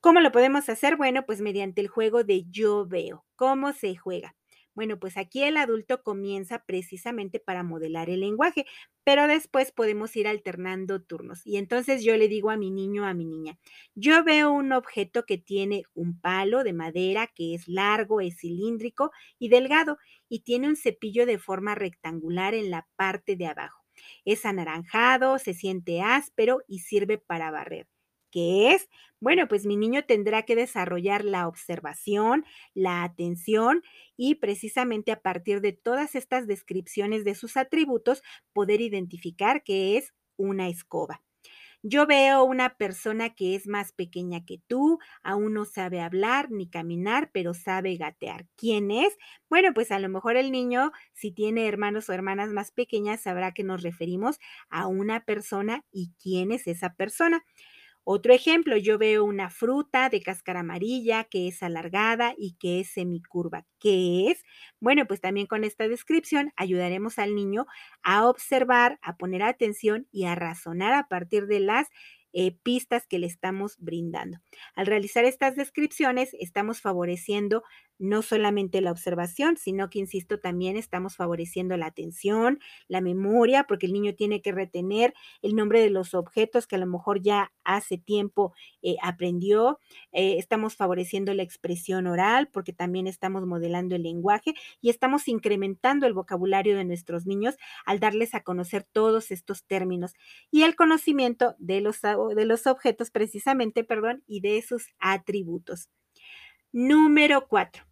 [0.00, 0.96] ¿Cómo lo podemos hacer?
[0.96, 3.24] Bueno, pues mediante el juego de yo veo.
[3.36, 4.34] ¿Cómo se juega?
[4.74, 8.66] Bueno, pues aquí el adulto comienza precisamente para modelar el lenguaje,
[9.04, 11.46] pero después podemos ir alternando turnos.
[11.46, 13.58] Y entonces yo le digo a mi niño, a mi niña,
[13.94, 19.10] yo veo un objeto que tiene un palo de madera que es largo, es cilíndrico
[19.38, 19.98] y delgado
[20.28, 23.84] y tiene un cepillo de forma rectangular en la parte de abajo.
[24.24, 27.86] Es anaranjado, se siente áspero y sirve para barrer.
[28.30, 28.88] ¿Qué es?
[29.20, 33.82] Bueno, pues mi niño tendrá que desarrollar la observación, la atención
[34.16, 38.22] y precisamente a partir de todas estas descripciones de sus atributos
[38.52, 41.22] poder identificar que es una escoba.
[41.82, 46.68] Yo veo una persona que es más pequeña que tú, aún no sabe hablar ni
[46.68, 48.46] caminar, pero sabe gatear.
[48.56, 49.16] ¿Quién es?
[49.48, 53.52] Bueno, pues a lo mejor el niño, si tiene hermanos o hermanas más pequeñas, sabrá
[53.52, 57.44] que nos referimos a una persona y quién es esa persona.
[58.04, 62.90] Otro ejemplo, yo veo una fruta de cáscara amarilla que es alargada y que es
[62.90, 63.66] semicurva.
[63.78, 64.42] ¿Qué es?
[64.80, 67.66] Bueno, pues también con esta descripción ayudaremos al niño
[68.02, 71.88] a observar, a poner atención y a razonar a partir de las
[72.32, 74.38] eh, pistas que le estamos brindando.
[74.74, 77.64] Al realizar estas descripciones, estamos favoreciendo
[78.00, 83.86] no solamente la observación, sino que, insisto, también estamos favoreciendo la atención, la memoria, porque
[83.86, 87.52] el niño tiene que retener el nombre de los objetos que a lo mejor ya
[87.62, 89.78] hace tiempo eh, aprendió.
[90.12, 96.06] Eh, estamos favoreciendo la expresión oral, porque también estamos modelando el lenguaje y estamos incrementando
[96.06, 100.14] el vocabulario de nuestros niños al darles a conocer todos estos términos
[100.50, 105.90] y el conocimiento de los, de los objetos precisamente, perdón, y de sus atributos.
[106.72, 107.89] Número 4.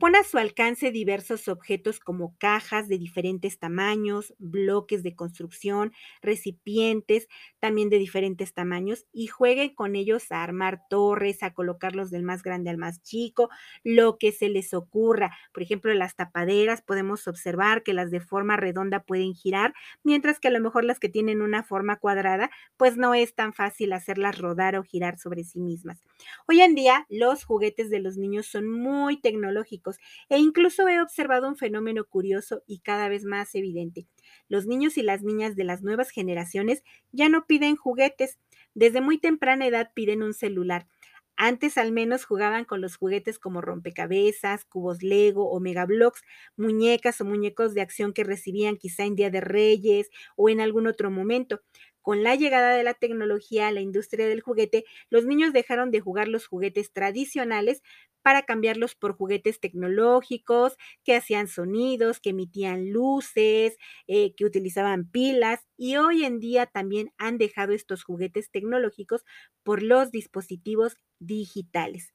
[0.00, 5.92] Pon a su alcance diversos objetos como cajas de diferentes tamaños, bloques de construcción,
[6.22, 7.28] recipientes
[7.58, 12.42] también de diferentes tamaños y juegue con ellos a armar torres, a colocarlos del más
[12.42, 13.50] grande al más chico,
[13.84, 15.36] lo que se les ocurra.
[15.52, 20.48] Por ejemplo, las tapaderas podemos observar que las de forma redonda pueden girar, mientras que
[20.48, 24.38] a lo mejor las que tienen una forma cuadrada, pues no es tan fácil hacerlas
[24.38, 26.02] rodar o girar sobre sí mismas.
[26.48, 29.89] Hoy en día los juguetes de los niños son muy tecnológicos
[30.28, 34.06] e incluso he observado un fenómeno curioso y cada vez más evidente.
[34.48, 36.82] Los niños y las niñas de las nuevas generaciones
[37.12, 38.38] ya no piden juguetes,
[38.74, 40.86] desde muy temprana edad piden un celular.
[41.42, 46.20] Antes al menos jugaban con los juguetes como rompecabezas, cubos Lego o megablocks,
[46.54, 50.86] muñecas o muñecos de acción que recibían quizá en Día de Reyes o en algún
[50.86, 51.62] otro momento.
[52.02, 56.00] Con la llegada de la tecnología a la industria del juguete, los niños dejaron de
[56.00, 57.82] jugar los juguetes tradicionales
[58.22, 63.76] para cambiarlos por juguetes tecnológicos que hacían sonidos, que emitían luces,
[64.06, 69.24] eh, que utilizaban pilas y hoy en día también han dejado estos juguetes tecnológicos
[69.62, 72.12] por los dispositivos digitales.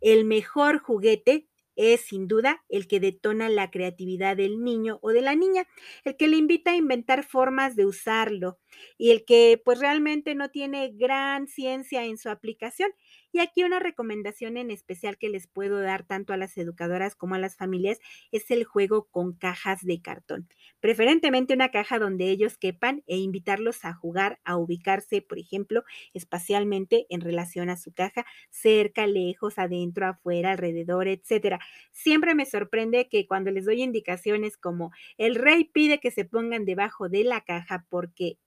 [0.00, 5.22] El mejor juguete es sin duda el que detona la creatividad del niño o de
[5.22, 5.66] la niña,
[6.04, 8.58] el que le invita a inventar formas de usarlo
[8.98, 12.90] y el que pues realmente no tiene gran ciencia en su aplicación
[13.32, 17.34] y aquí una recomendación en especial que les puedo dar tanto a las educadoras como
[17.34, 17.98] a las familias
[18.32, 20.48] es el juego con cajas de cartón.
[20.80, 27.06] Preferentemente una caja donde ellos quepan e invitarlos a jugar, a ubicarse, por ejemplo, espacialmente
[27.10, 31.58] en relación a su caja, cerca, lejos, adentro, afuera, alrededor, etcétera.
[31.92, 36.64] Siempre me sorprende que cuando les doy indicaciones como el rey pide que se pongan
[36.64, 38.38] debajo de la caja porque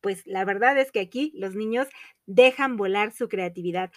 [0.00, 1.88] pues la verdad es que aquí los niños
[2.26, 3.90] dejan volar su creatividad.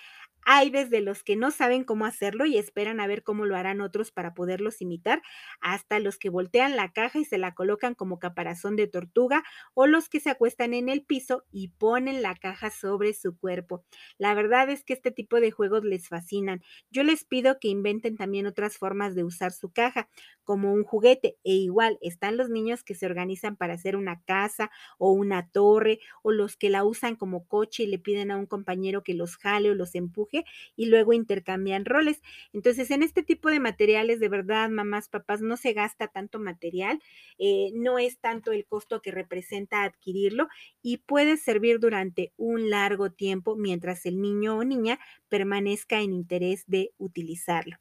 [0.45, 3.81] Hay desde los que no saben cómo hacerlo y esperan a ver cómo lo harán
[3.81, 5.21] otros para poderlos imitar,
[5.61, 9.85] hasta los que voltean la caja y se la colocan como caparazón de tortuga, o
[9.87, 13.83] los que se acuestan en el piso y ponen la caja sobre su cuerpo.
[14.17, 16.61] La verdad es que este tipo de juegos les fascinan.
[16.89, 20.09] Yo les pido que inventen también otras formas de usar su caja,
[20.43, 24.71] como un juguete, e igual están los niños que se organizan para hacer una casa
[24.97, 28.45] o una torre, o los que la usan como coche y le piden a un
[28.45, 30.28] compañero que los jale o los empuje
[30.75, 32.21] y luego intercambian roles.
[32.53, 37.01] Entonces, en este tipo de materiales, de verdad, mamás, papás, no se gasta tanto material,
[37.37, 40.47] eh, no es tanto el costo que representa adquirirlo
[40.81, 44.99] y puede servir durante un largo tiempo mientras el niño o niña
[45.29, 47.77] permanezca en interés de utilizarlo.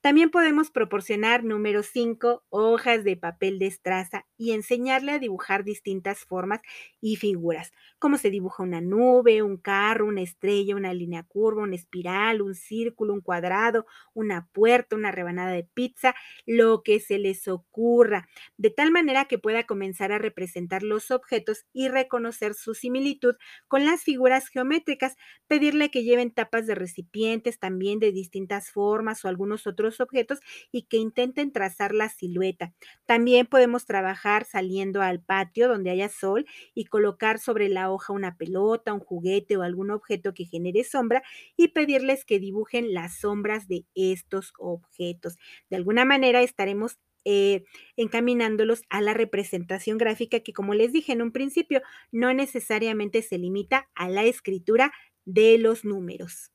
[0.00, 6.20] También podemos proporcionar, número 5, hojas de papel de estraza y enseñarle a dibujar distintas
[6.20, 6.60] formas
[7.00, 11.74] y figuras, como se dibuja una nube, un carro, una estrella, una línea curva, una
[11.76, 16.14] espiral, un círculo, un cuadrado, una puerta, una rebanada de pizza,
[16.46, 21.66] lo que se les ocurra, de tal manera que pueda comenzar a representar los objetos
[21.72, 23.34] y reconocer su similitud
[23.68, 25.16] con las figuras geométricas,
[25.46, 30.40] pedirle que lleven tapas de recipientes también de distintas formas o algunos otros objetos
[30.72, 32.72] y que intenten trazar la silueta.
[33.06, 38.36] También podemos trabajar saliendo al patio donde haya sol y colocar sobre la hoja una
[38.36, 41.22] pelota, un juguete o algún objeto que genere sombra
[41.56, 45.36] y pedirles que dibujen las sombras de estos objetos.
[45.70, 47.64] De alguna manera estaremos eh,
[47.96, 53.38] encaminándolos a la representación gráfica que, como les dije en un principio, no necesariamente se
[53.38, 54.92] limita a la escritura
[55.24, 56.52] de los números.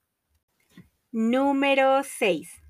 [1.11, 2.62] Número 6.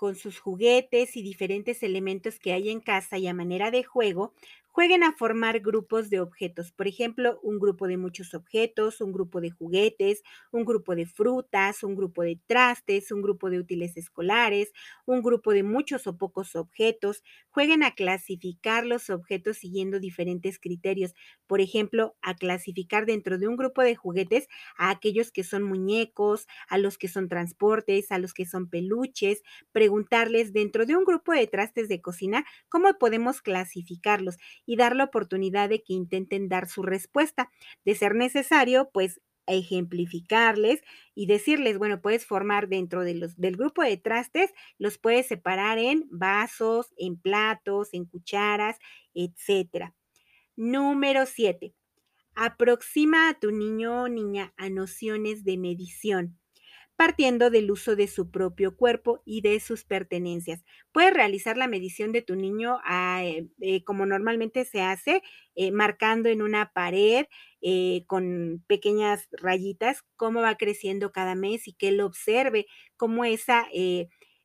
[0.00, 4.32] Con sus juguetes y diferentes elementos que hay en casa y a manera de juego,
[4.72, 9.40] Jueguen a formar grupos de objetos, por ejemplo, un grupo de muchos objetos, un grupo
[9.40, 14.72] de juguetes, un grupo de frutas, un grupo de trastes, un grupo de útiles escolares,
[15.06, 17.22] un grupo de muchos o pocos objetos.
[17.50, 21.14] Jueguen a clasificar los objetos siguiendo diferentes criterios,
[21.48, 24.46] por ejemplo, a clasificar dentro de un grupo de juguetes
[24.78, 29.42] a aquellos que son muñecos, a los que son transportes, a los que son peluches,
[29.72, 34.36] preguntarles dentro de un grupo de trastes de cocina cómo podemos clasificarlos
[34.70, 37.50] y dar la oportunidad de que intenten dar su respuesta.
[37.84, 40.80] De ser necesario, pues ejemplificarles
[41.12, 45.78] y decirles, bueno, puedes formar dentro de los, del grupo de trastes, los puedes separar
[45.78, 48.78] en vasos, en platos, en cucharas,
[49.12, 49.92] etcétera.
[50.54, 51.74] Número 7.
[52.36, 56.39] Aproxima a tu niño o niña a nociones de medición
[57.00, 60.62] partiendo del uso de su propio cuerpo y de sus pertenencias.
[60.92, 65.22] Puedes realizar la medición de tu niño eh, eh, como normalmente se hace,
[65.54, 67.24] eh, marcando en una pared
[68.06, 72.66] con pequeñas rayitas cómo va creciendo cada mes y que él observe
[72.98, 73.66] cómo esa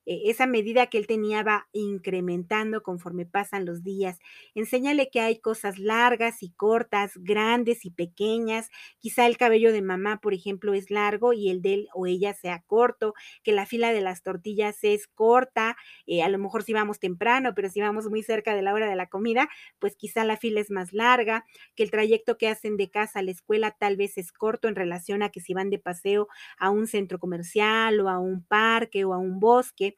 [0.06, 4.20] e, esa medida que él tenía va incrementando conforme pasan los días.
[4.56, 8.70] Enséñale que hay cosas largas y cortas, grandes y pequeñas.
[8.99, 12.34] Quizá el cabello de mamá, por ejemplo, es largo y el de él o ella
[12.34, 15.76] sea corto, que la fila de las tortillas es corta,
[16.08, 18.89] eh, a lo mejor si vamos temprano, pero si vamos muy cerca de la hora
[18.89, 19.49] de la comida,
[19.80, 21.45] pues quizá la fila es más larga,
[21.76, 24.76] que el trayecto que hacen de casa a la escuela tal vez es corto en
[24.76, 26.28] relación a que si van de paseo
[26.58, 29.95] a un centro comercial o a un parque o a un bosque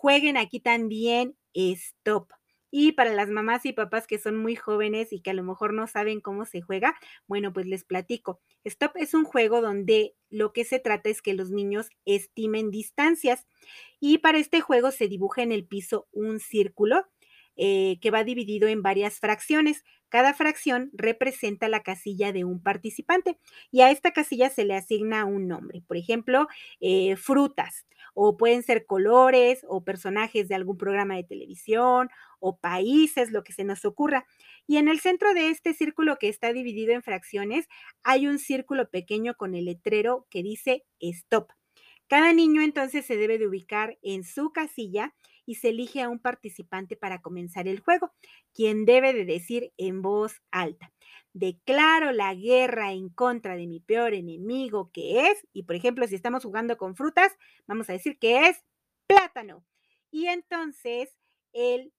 [0.00, 2.32] Jueguen aquí también stop.
[2.70, 5.74] Y para las mamás y papás que son muy jóvenes y que a lo mejor
[5.74, 6.94] no saben cómo se juega,
[7.26, 8.40] bueno, pues les platico.
[8.64, 13.46] Stop es un juego donde lo que se trata es que los niños estimen distancias
[14.00, 17.04] y para este juego se dibuja en el piso un círculo
[17.56, 19.84] eh, que va dividido en varias fracciones.
[20.08, 23.38] Cada fracción representa la casilla de un participante
[23.70, 25.82] y a esta casilla se le asigna un nombre.
[25.86, 26.48] Por ejemplo,
[26.80, 27.84] eh, frutas
[28.14, 32.08] o pueden ser colores o personajes de algún programa de televisión
[32.38, 34.26] o países, lo que se nos ocurra.
[34.66, 37.68] Y en el centro de este círculo que está dividido en fracciones
[38.02, 41.52] hay un círculo pequeño con el letrero que dice stop.
[42.08, 45.14] Cada niño entonces se debe de ubicar en su casilla
[45.46, 48.12] y se elige a un participante para comenzar el juego,
[48.52, 50.92] quien debe de decir en voz alta,
[51.32, 56.14] declaro la guerra en contra de mi peor enemigo que es, y por ejemplo, si
[56.14, 57.32] estamos jugando con frutas,
[57.66, 58.64] vamos a decir que es
[59.06, 59.64] plátano.
[60.10, 61.16] Y entonces
[61.52, 61.92] el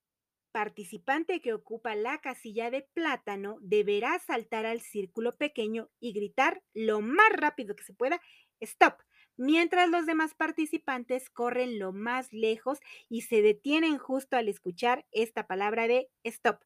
[0.52, 7.02] participante que ocupa la casilla de plátano deberá saltar al círculo pequeño y gritar lo
[7.02, 8.22] más rápido que se pueda,
[8.60, 8.96] stop
[9.42, 12.80] mientras los demás participantes corren lo más lejos
[13.10, 16.60] y se detienen justo al escuchar esta palabra de stop.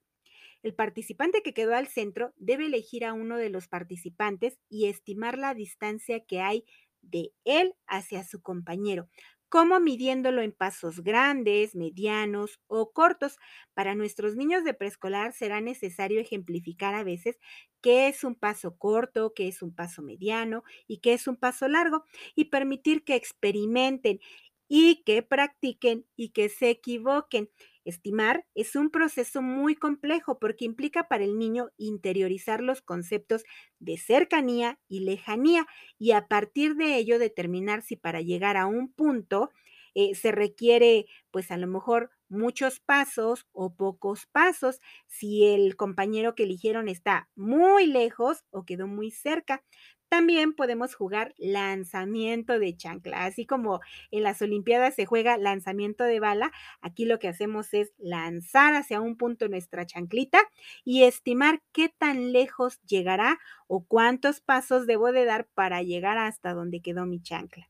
[0.66, 5.38] El participante que quedó al centro debe elegir a uno de los participantes y estimar
[5.38, 6.66] la distancia que hay
[7.04, 9.08] de él hacia su compañero,
[9.48, 13.38] como midiéndolo en pasos grandes, medianos o cortos.
[13.76, 17.38] Para nuestros niños de preescolar será necesario ejemplificar a veces
[17.82, 21.68] qué es un paso corto, qué es un paso mediano y qué es un paso
[21.68, 24.20] largo y permitir que experimenten
[24.68, 27.52] y que practiquen y que se equivoquen.
[27.86, 33.44] Estimar es un proceso muy complejo porque implica para el niño interiorizar los conceptos
[33.80, 35.68] de cercanía y lejanía
[35.98, 39.52] y a partir de ello determinar si para llegar a un punto
[39.94, 46.36] eh, se requiere pues a lo mejor muchos pasos o pocos pasos, si el compañero
[46.36, 49.64] que eligieron está muy lejos o quedó muy cerca.
[50.10, 53.82] También podemos jugar lanzamiento de chancla, así como
[54.12, 59.02] en las Olimpiadas se juega lanzamiento de bala, aquí lo que hacemos es lanzar hacia
[59.02, 60.40] un punto nuestra chanclita
[60.84, 66.54] y estimar qué tan lejos llegará o cuántos pasos debo de dar para llegar hasta
[66.54, 67.68] donde quedó mi chancla.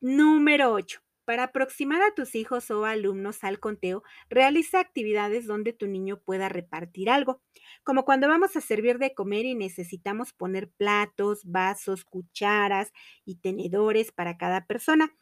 [0.00, 1.00] Número 8.
[1.24, 6.48] Para aproximar a tus hijos o alumnos al conteo, realiza actividades donde tu niño pueda
[6.48, 7.40] repartir algo,
[7.84, 12.92] como cuando vamos a servir de comer y necesitamos poner platos, vasos, cucharas
[13.24, 15.14] y tenedores para cada persona.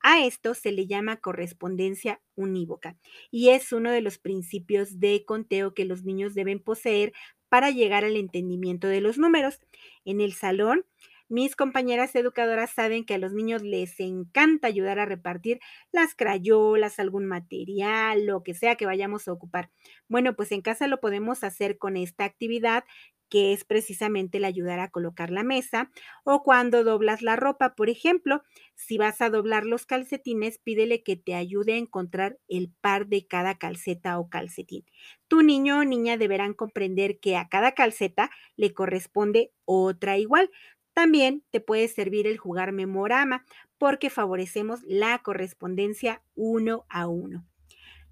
[0.00, 2.96] A esto se le llama correspondencia unívoca
[3.30, 7.12] y es uno de los principios de conteo que los niños deben poseer
[7.48, 9.60] para llegar al entendimiento de los números.
[10.04, 10.84] En el salón,
[11.28, 15.60] mis compañeras educadoras saben que a los niños les encanta ayudar a repartir
[15.92, 19.70] las crayolas, algún material, lo que sea que vayamos a ocupar.
[20.08, 22.84] Bueno, pues en casa lo podemos hacer con esta actividad
[23.28, 25.90] que es precisamente el ayudar a colocar la mesa,
[26.24, 28.42] o cuando doblas la ropa, por ejemplo,
[28.76, 33.26] si vas a doblar los calcetines, pídele que te ayude a encontrar el par de
[33.26, 34.84] cada calceta o calcetín.
[35.26, 40.48] Tu niño o niña deberán comprender que a cada calceta le corresponde otra igual.
[40.96, 43.44] También te puede servir el jugar memorama
[43.76, 47.44] porque favorecemos la correspondencia uno a uno.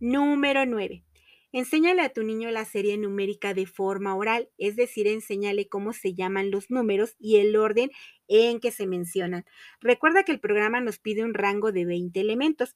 [0.01, 1.03] Número 9.
[1.51, 6.13] Enséñale a tu niño la serie numérica de forma oral, es decir, enséñale cómo se
[6.13, 7.91] llaman los números y el orden
[8.29, 9.47] en que se mencionan.
[9.81, 12.75] Recuerda que el programa nos pide un rango de 20 elementos.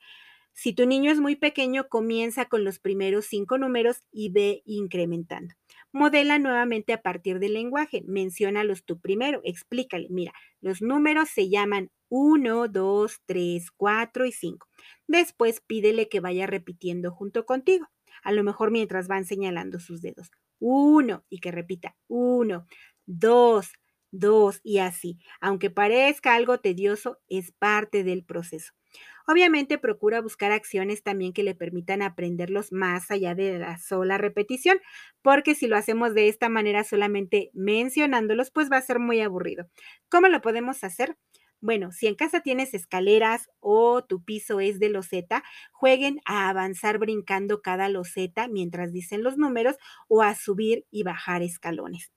[0.54, 5.54] Si tu niño es muy pequeño, comienza con los primeros cinco números y ve incrementando.
[5.92, 8.02] Modela nuevamente a partir del lenguaje.
[8.06, 9.40] Menciónalos tú primero.
[9.44, 10.06] Explícale.
[10.10, 14.68] Mira, los números se llaman 1, 2, 3, 4 y 5.
[15.06, 17.86] Después pídele que vaya repitiendo junto contigo.
[18.22, 20.30] A lo mejor mientras van señalando sus dedos.
[20.60, 22.66] 1 y que repita 1,
[23.06, 23.72] 2,
[24.10, 25.18] 2 y así.
[25.40, 28.72] Aunque parezca algo tedioso, es parte del proceso.
[29.30, 34.80] Obviamente procura buscar acciones también que le permitan aprenderlos más allá de la sola repetición,
[35.22, 39.68] porque si lo hacemos de esta manera solamente mencionándolos, pues va a ser muy aburrido.
[40.08, 41.16] ¿Cómo lo podemos hacer?
[41.60, 45.42] Bueno, si en casa tienes escaleras o tu piso es de loseta,
[45.72, 51.42] jueguen a avanzar brincando cada loseta mientras dicen los números o a subir y bajar
[51.42, 52.12] escalones.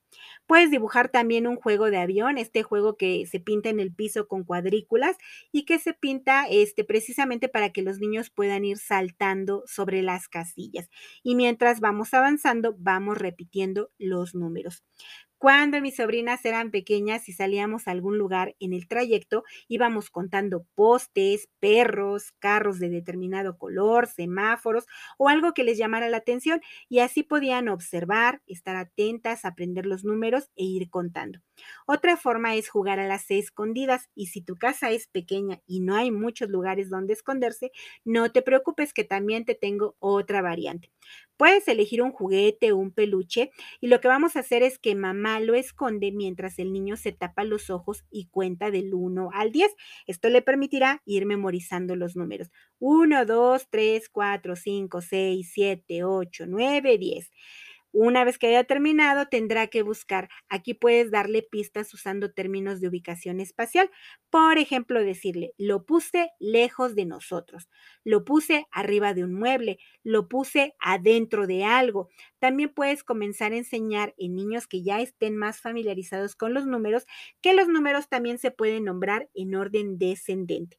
[0.46, 4.28] Puedes dibujar también un juego de avión, este juego que se pinta en el piso
[4.28, 5.18] con cuadrículas
[5.52, 10.28] y que se pinta este, precisamente para que los niños puedan ir saltando sobre las
[10.28, 10.89] casillas.
[11.24, 14.84] Y mientras vamos avanzando, vamos repitiendo los números.
[15.42, 20.68] Cuando mis sobrinas eran pequeñas y salíamos a algún lugar en el trayecto, íbamos contando
[20.76, 24.86] postes, perros, carros de determinado color, semáforos
[25.18, 30.04] o algo que les llamara la atención y así podían observar, estar atentas, aprender los
[30.04, 31.39] números e ir contando.
[31.88, 35.96] Otra forma es jugar a las escondidas y si tu casa es pequeña y no
[35.96, 37.72] hay muchos lugares donde esconderse,
[38.06, 40.92] no te preocupes que también te tengo otra variante.
[41.42, 44.94] Puedes elegir un juguete o un peluche y lo que vamos a hacer es que
[44.94, 49.52] mamá lo esconde mientras el niño se tapa los ojos y cuenta del 1 al
[49.52, 49.76] 10.
[50.06, 52.52] Esto le permitirá ir memorizando los números.
[52.78, 57.32] 1, 2, 3, 4, 5, 6, 7, 8, 9, 10.
[57.94, 60.30] Una vez que haya terminado, tendrá que buscar.
[60.50, 63.89] Aquí puedes darle pistas usando términos de ubicación espacial.
[64.30, 67.70] Por ejemplo, decirle, lo puse lejos de nosotros,
[68.06, 72.10] lo puse arriba de un mueble, lo puse adentro de algo.
[72.39, 77.06] También puedes comenzar a enseñar en niños que ya estén más familiarizados con los números,
[77.42, 80.78] que los números también se pueden nombrar en orden descendente.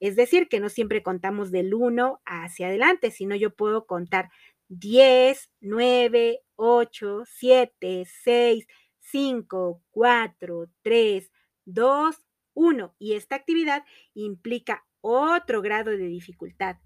[0.00, 4.30] Es decir, que no siempre contamos del 1 hacia adelante, sino yo puedo contar
[4.74, 8.66] 10, 9, 8, 7, 6,
[9.00, 11.30] 5, 4, 3,
[11.66, 12.16] 2,
[12.54, 12.94] 1.
[12.98, 16.76] Y esta actividad implica otro grado de dificultad.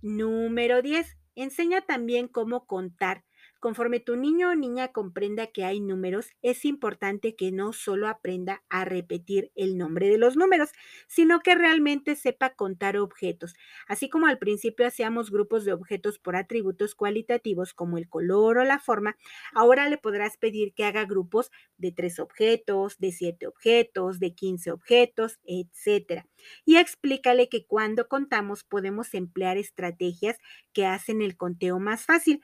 [0.00, 1.18] Número 10.
[1.34, 3.24] Enseña también cómo contar
[3.62, 8.64] Conforme tu niño o niña comprenda que hay números, es importante que no solo aprenda
[8.68, 10.70] a repetir el nombre de los números,
[11.06, 13.54] sino que realmente sepa contar objetos.
[13.86, 18.64] Así como al principio hacíamos grupos de objetos por atributos cualitativos como el color o
[18.64, 19.16] la forma,
[19.54, 24.72] ahora le podrás pedir que haga grupos de tres objetos, de siete objetos, de 15
[24.72, 26.24] objetos, etc.
[26.64, 30.38] Y explícale que cuando contamos podemos emplear estrategias
[30.72, 32.42] que hacen el conteo más fácil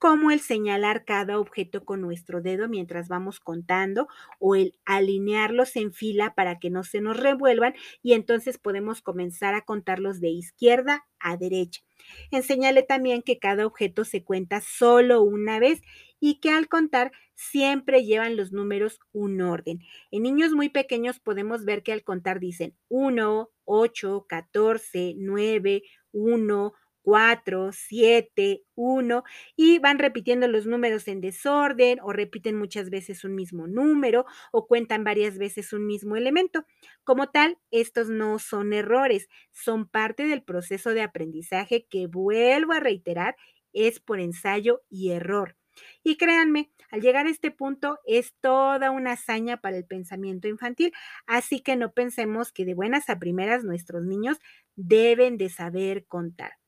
[0.00, 5.92] como el señalar cada objeto con nuestro dedo mientras vamos contando o el alinearlos en
[5.92, 11.06] fila para que no se nos revuelvan y entonces podemos comenzar a contarlos de izquierda
[11.20, 11.82] a derecha.
[12.30, 15.82] Enséñale también que cada objeto se cuenta solo una vez
[16.18, 19.80] y que al contar siempre llevan los números un orden.
[20.10, 25.82] En niños muy pequeños podemos ver que al contar dicen 1, 8, 14, 9,
[26.12, 26.72] 1,
[27.02, 29.24] 4, 7, 1
[29.56, 34.66] y van repitiendo los números en desorden o repiten muchas veces un mismo número o
[34.66, 36.64] cuentan varias veces un mismo elemento.
[37.04, 42.80] Como tal, estos no son errores, son parte del proceso de aprendizaje que vuelvo a
[42.80, 43.36] reiterar,
[43.72, 45.56] es por ensayo y error.
[46.02, 50.92] Y créanme, al llegar a este punto es toda una hazaña para el pensamiento infantil,
[51.26, 54.38] así que no pensemos que de buenas a primeras nuestros niños
[54.76, 56.59] deben de saber contar.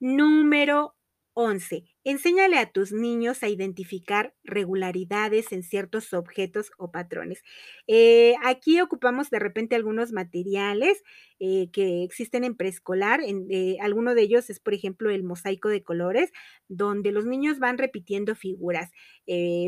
[0.00, 0.94] Número
[1.36, 1.84] 11.
[2.04, 7.42] Enséñale a tus niños a identificar regularidades en ciertos objetos o patrones.
[7.88, 11.02] Eh, aquí ocupamos de repente algunos materiales
[11.40, 13.20] eh, que existen en preescolar.
[13.50, 16.30] Eh, alguno de ellos es, por ejemplo, el mosaico de colores,
[16.68, 18.90] donde los niños van repitiendo figuras.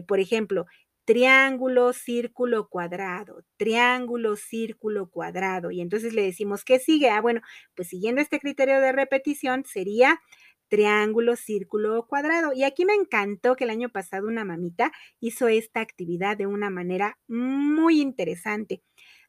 [0.06, 0.66] por ejemplo,
[1.06, 5.70] triángulo, círculo, cuadrado, triángulo, círculo, cuadrado.
[5.70, 7.10] Y entonces le decimos, ¿qué sigue?
[7.10, 7.40] Ah, bueno,
[7.76, 10.20] pues siguiendo este criterio de repetición sería
[10.68, 12.52] triángulo, círculo cuadrado.
[12.52, 16.70] Y aquí me encantó que el año pasado una mamita hizo esta actividad de una
[16.70, 18.82] manera muy interesante.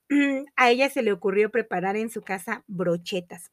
[0.55, 3.51] A ella se le ocurrió preparar en su casa brochetas.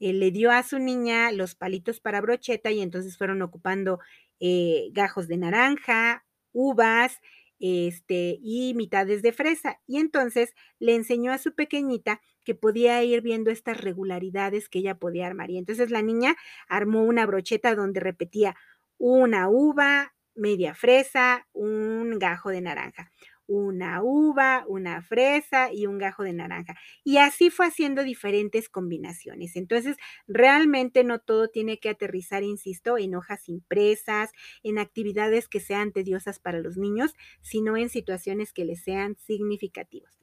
[0.00, 3.98] Eh, le dio a su niña los palitos para brocheta y entonces fueron ocupando
[4.40, 7.18] eh, gajos de naranja, uvas,
[7.60, 9.80] este, y mitades de fresa.
[9.86, 14.98] Y entonces le enseñó a su pequeñita que podía ir viendo estas regularidades que ella
[14.98, 15.50] podía armar.
[15.50, 16.36] Y entonces la niña
[16.68, 18.56] armó una brocheta donde repetía
[18.98, 23.10] una uva, media fresa, un gajo de naranja
[23.46, 26.74] una uva, una fresa y un gajo de naranja.
[27.04, 29.56] Y así fue haciendo diferentes combinaciones.
[29.56, 34.30] Entonces, realmente no todo tiene que aterrizar, insisto, en hojas impresas,
[34.62, 40.16] en actividades que sean tediosas para los niños, sino en situaciones que les sean significativas.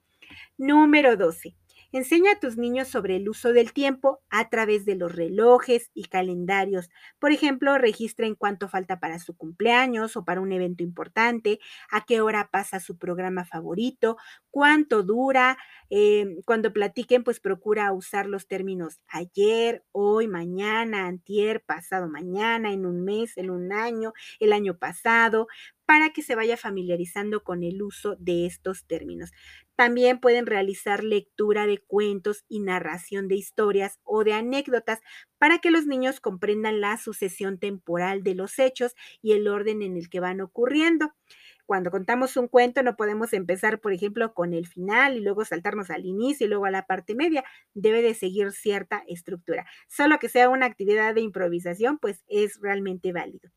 [0.57, 1.55] Número 12.
[1.93, 6.05] Enseña a tus niños sobre el uso del tiempo a través de los relojes y
[6.05, 6.89] calendarios.
[7.19, 11.59] Por ejemplo, registren cuánto falta para su cumpleaños o para un evento importante,
[11.91, 14.17] a qué hora pasa su programa favorito,
[14.54, 15.58] cuánto dura.
[15.89, 22.86] Em, cuando platiquen, pues procura usar los términos ayer, hoy, mañana, antier, pasado mañana, en
[22.86, 25.47] un mes, en un año, el año pasado
[25.86, 29.32] para que se vaya familiarizando con el uso de estos términos.
[29.76, 34.99] También pueden realizar lectura de cuentos y narración de historias o de anécdotas
[35.39, 39.97] para que los niños comprendan la sucesión temporal de los hechos y el orden en
[39.97, 41.14] el que van ocurriendo.
[41.66, 45.89] Cuando contamos un cuento no podemos empezar, por ejemplo, con el final y luego saltarnos
[45.89, 47.43] al inicio y luego a la parte media.
[47.74, 49.66] Debe de seguir cierta estructura.
[49.88, 53.49] Solo que sea una actividad de improvisación, pues es realmente válido.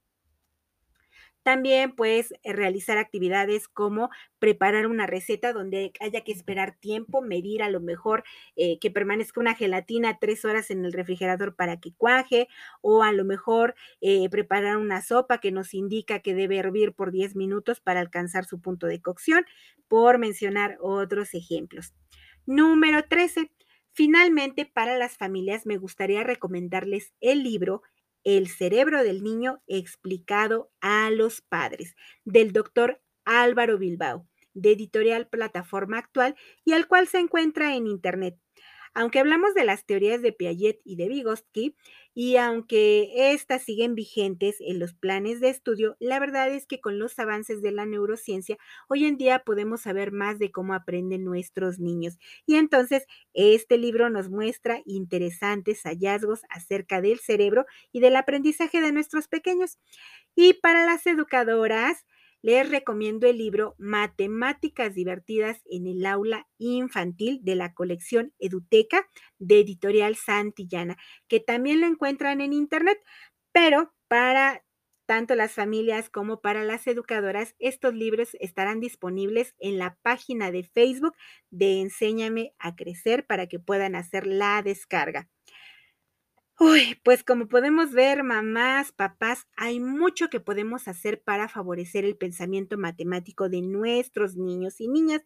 [1.46, 7.62] También puedes eh, realizar actividades como preparar una receta donde haya que esperar tiempo, medir
[7.62, 8.24] a lo mejor
[8.56, 12.48] eh, que permanezca una gelatina tres horas en el refrigerador para que cuaje,
[12.80, 17.12] o a lo mejor eh, preparar una sopa que nos indica que debe hervir por
[17.12, 19.46] 10 minutos para alcanzar su punto de cocción,
[19.86, 21.94] por mencionar otros ejemplos.
[22.44, 23.52] Número 13.
[23.92, 27.82] Finalmente, para las familias me gustaría recomendarles el libro
[28.26, 35.98] el cerebro del niño explicado a los padres, del doctor Álvaro Bilbao, de editorial Plataforma
[35.98, 38.36] Actual y al cual se encuentra en Internet.
[38.94, 41.76] Aunque hablamos de las teorías de Piaget y de Vygotsky,
[42.18, 46.98] y aunque estas siguen vigentes en los planes de estudio, la verdad es que con
[46.98, 48.56] los avances de la neurociencia,
[48.88, 52.18] hoy en día podemos saber más de cómo aprenden nuestros niños.
[52.46, 53.04] Y entonces,
[53.34, 59.78] este libro nos muestra interesantes hallazgos acerca del cerebro y del aprendizaje de nuestros pequeños.
[60.34, 62.04] Y para las educadoras,
[62.42, 69.08] les recomiendo el libro Matemáticas divertidas en el aula infantil de la colección Eduteca
[69.38, 70.96] de Editorial Santillana,
[71.28, 72.98] que también lo encuentran en internet,
[73.52, 74.62] pero para
[75.06, 80.64] tanto las familias como para las educadoras, estos libros estarán disponibles en la página de
[80.64, 81.14] Facebook
[81.50, 85.28] de Enséñame a Crecer para que puedan hacer la descarga.
[86.58, 92.16] Uy, pues como podemos ver, mamás, papás, hay mucho que podemos hacer para favorecer el
[92.16, 95.22] pensamiento matemático de nuestros niños y niñas.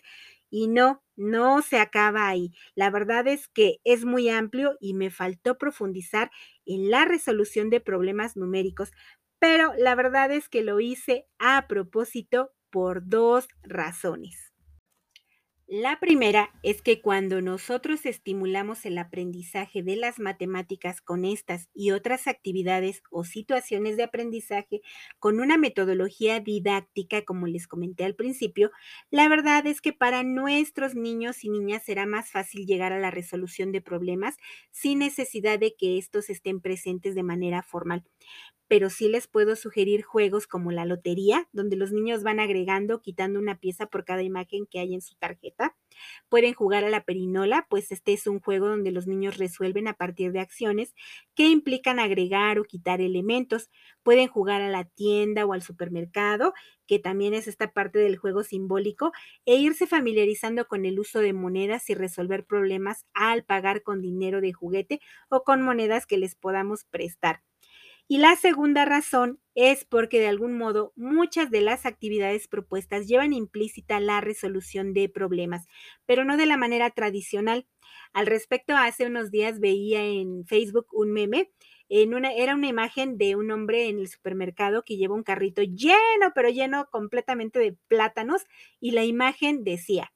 [0.51, 2.53] Y no, no se acaba ahí.
[2.75, 6.31] La verdad es que es muy amplio y me faltó profundizar
[6.67, 8.91] en la resolución de problemas numéricos,
[9.39, 14.50] pero la verdad es que lo hice a propósito por dos razones.
[15.73, 21.93] La primera es que cuando nosotros estimulamos el aprendizaje de las matemáticas con estas y
[21.93, 24.81] otras actividades o situaciones de aprendizaje
[25.21, 28.73] con una metodología didáctica, como les comenté al principio,
[29.13, 33.13] la verdad es que para nuestros niños y niñas será más fácil llegar a la
[33.13, 34.39] resolución de problemas
[34.73, 38.05] sin necesidad de que estos estén presentes de manera formal
[38.71, 43.41] pero sí les puedo sugerir juegos como la lotería, donde los niños van agregando, quitando
[43.41, 45.77] una pieza por cada imagen que hay en su tarjeta.
[46.29, 49.95] Pueden jugar a la perinola, pues este es un juego donde los niños resuelven a
[49.95, 50.95] partir de acciones
[51.35, 53.71] que implican agregar o quitar elementos.
[54.05, 56.55] Pueden jugar a la tienda o al supermercado,
[56.87, 59.11] que también es esta parte del juego simbólico,
[59.47, 64.41] e irse familiarizando con el uso de monedas y resolver problemas al pagar con dinero
[64.41, 67.43] de juguete o con monedas que les podamos prestar.
[68.13, 73.33] Y la segunda razón es porque de algún modo muchas de las actividades propuestas llevan
[73.33, 75.69] implícita la resolución de problemas,
[76.07, 77.69] pero no de la manera tradicional.
[78.13, 81.53] Al respecto, hace unos días veía en Facebook un meme
[81.89, 85.63] en una, era una imagen de un hombre en el supermercado que lleva un carrito
[85.63, 88.43] lleno, pero lleno completamente de plátanos,
[88.81, 90.13] y la imagen decía,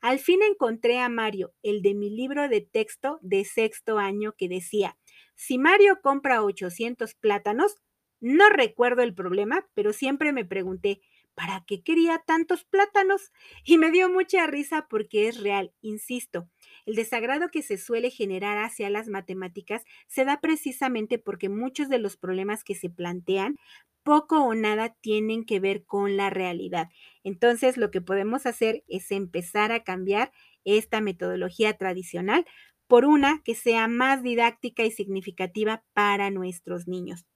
[0.00, 4.48] al fin encontré a Mario, el de mi libro de texto de sexto año que
[4.48, 4.96] decía,
[5.36, 7.76] si Mario compra 800 plátanos,
[8.20, 11.00] no recuerdo el problema, pero siempre me pregunté,
[11.34, 13.30] ¿para qué quería tantos plátanos?
[13.64, 16.48] Y me dio mucha risa porque es real, insisto.
[16.86, 21.98] El desagrado que se suele generar hacia las matemáticas se da precisamente porque muchos de
[21.98, 23.56] los problemas que se plantean
[24.02, 26.88] poco o nada tienen que ver con la realidad.
[27.24, 30.32] Entonces, lo que podemos hacer es empezar a cambiar
[30.64, 32.46] esta metodología tradicional
[32.88, 37.26] por una que sea más didáctica y significativa para nuestros niños.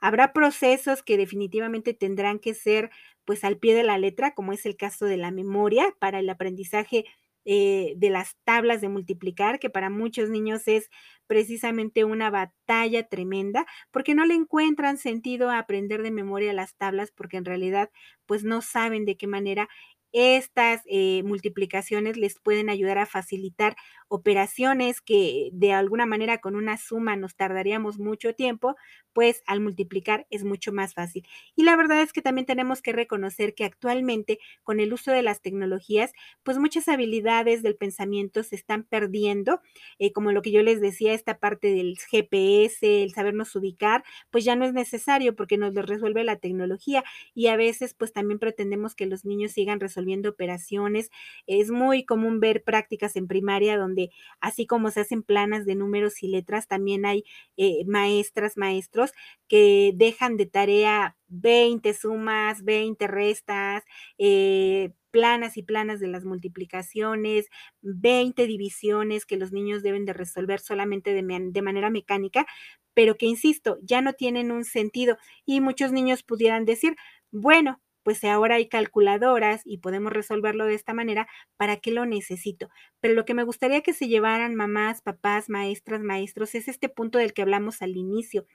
[0.00, 2.90] Habrá procesos que definitivamente tendrán que ser
[3.24, 6.28] pues al pie de la letra, como es el caso de la memoria para el
[6.28, 7.04] aprendizaje
[7.44, 10.90] eh, de las tablas de multiplicar, que para muchos niños es
[11.26, 17.10] precisamente una batalla tremenda, porque no le encuentran sentido a aprender de memoria las tablas,
[17.12, 17.90] porque en realidad
[18.26, 19.68] pues no saben de qué manera
[20.12, 23.76] estas eh, multiplicaciones les pueden ayudar a facilitar
[24.08, 28.76] operaciones que de alguna manera con una suma nos tardaríamos mucho tiempo,
[29.14, 31.26] pues al multiplicar es mucho más fácil.
[31.56, 35.22] Y la verdad es que también tenemos que reconocer que actualmente con el uso de
[35.22, 39.60] las tecnologías, pues muchas habilidades del pensamiento se están perdiendo,
[39.98, 44.44] eh, como lo que yo les decía, esta parte del GPS, el sabernos ubicar, pues
[44.44, 47.02] ya no es necesario porque nos lo resuelve la tecnología
[47.34, 51.10] y a veces pues también pretendemos que los niños sigan resolviendo operaciones.
[51.46, 56.22] Es muy común ver prácticas en primaria donde así como se hacen planas de números
[56.22, 57.24] y letras, también hay
[57.56, 59.12] eh, maestras, maestros
[59.48, 63.84] que dejan de tarea 20 sumas, 20 restas,
[64.18, 67.48] eh, planas y planas de las multiplicaciones,
[67.82, 71.22] 20 divisiones que los niños deben de resolver solamente de,
[71.52, 72.46] de, manera mecánica,
[72.94, 76.96] pero que, insisto, ya no tienen un sentido y muchos niños pudieran decir,
[77.30, 82.68] bueno, pues ahora hay calculadoras y podemos resolverlo de esta manera, ¿para qué lo necesito?
[83.00, 87.18] Pero lo que me gustaría que se llevaran mamás, papás, maestras, maestros, es este punto
[87.18, 88.46] del que hablamos al inicio.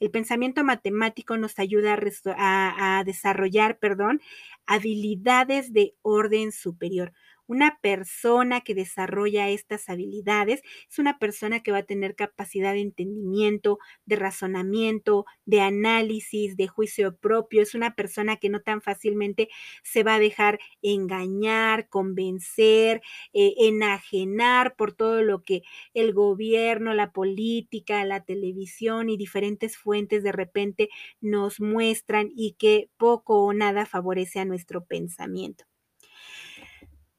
[0.00, 1.98] El pensamiento matemático nos ayuda
[2.36, 4.20] a, a desarrollar, perdón,
[4.66, 7.12] habilidades de orden superior.
[7.48, 12.80] Una persona que desarrolla estas habilidades es una persona que va a tener capacidad de
[12.80, 17.62] entendimiento, de razonamiento, de análisis, de juicio propio.
[17.62, 19.48] Es una persona que no tan fácilmente
[19.84, 23.00] se va a dejar engañar, convencer,
[23.32, 25.62] eh, enajenar por todo lo que
[25.94, 30.88] el gobierno, la política, la televisión y diferentes fuentes de repente
[31.20, 35.64] nos muestran y que poco o nada favorece a nuestro pensamiento.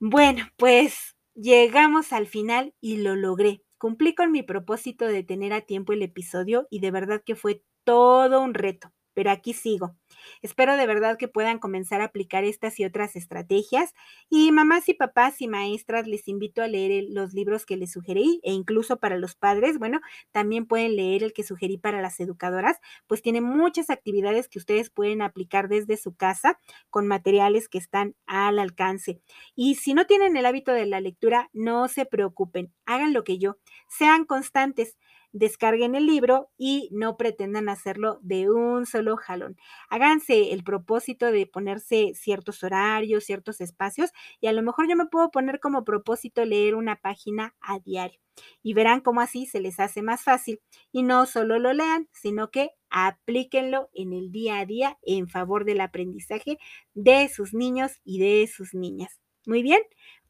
[0.02, 3.64] Bueno, pues llegamos al final y lo logré.
[3.80, 7.64] Cumplí con mi propósito de tener a tiempo el episodio y de verdad que fue
[7.84, 9.98] todo un reto pero aquí sigo.
[10.41, 13.93] Espero de verdad que puedan comenzar a aplicar estas y otras estrategias.
[14.30, 18.39] Y mamás y papás y maestras, les invito a leer los libros que les sugerí
[18.43, 19.99] e incluso para los padres, bueno,
[20.32, 24.89] también pueden leer el que sugerí para las educadoras, pues tiene muchas actividades que ustedes
[24.89, 26.59] pueden aplicar desde su casa
[26.89, 29.21] con materiales que están al alcance.
[29.55, 33.38] Y si no tienen el hábito de la lectura, no se preocupen, hagan lo que
[33.38, 33.57] yo,
[33.88, 34.97] sean constantes
[35.38, 39.58] descarguen el libro y no pretendan hacerlo de un solo jalón.
[39.90, 45.06] Háganse el propósito de ponerse ciertos horarios, ciertos espacios y a lo mejor yo me
[45.08, 48.20] puedo poner como propósito leer una página a diario
[48.62, 50.62] y verán cómo así se les hace más fácil
[50.92, 55.66] y no solo lo lean, sino que aplíquenlo en el día a día en favor
[55.66, 56.58] del aprendizaje
[56.94, 59.20] de sus niños y de sus niñas.
[59.46, 59.82] Muy bien,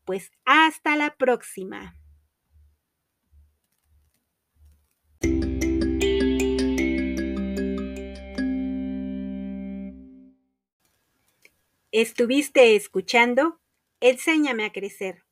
[0.06, 1.94] Pues hasta la próxima.
[12.00, 13.60] Estuviste escuchando
[14.02, 15.24] Enséñame a crecer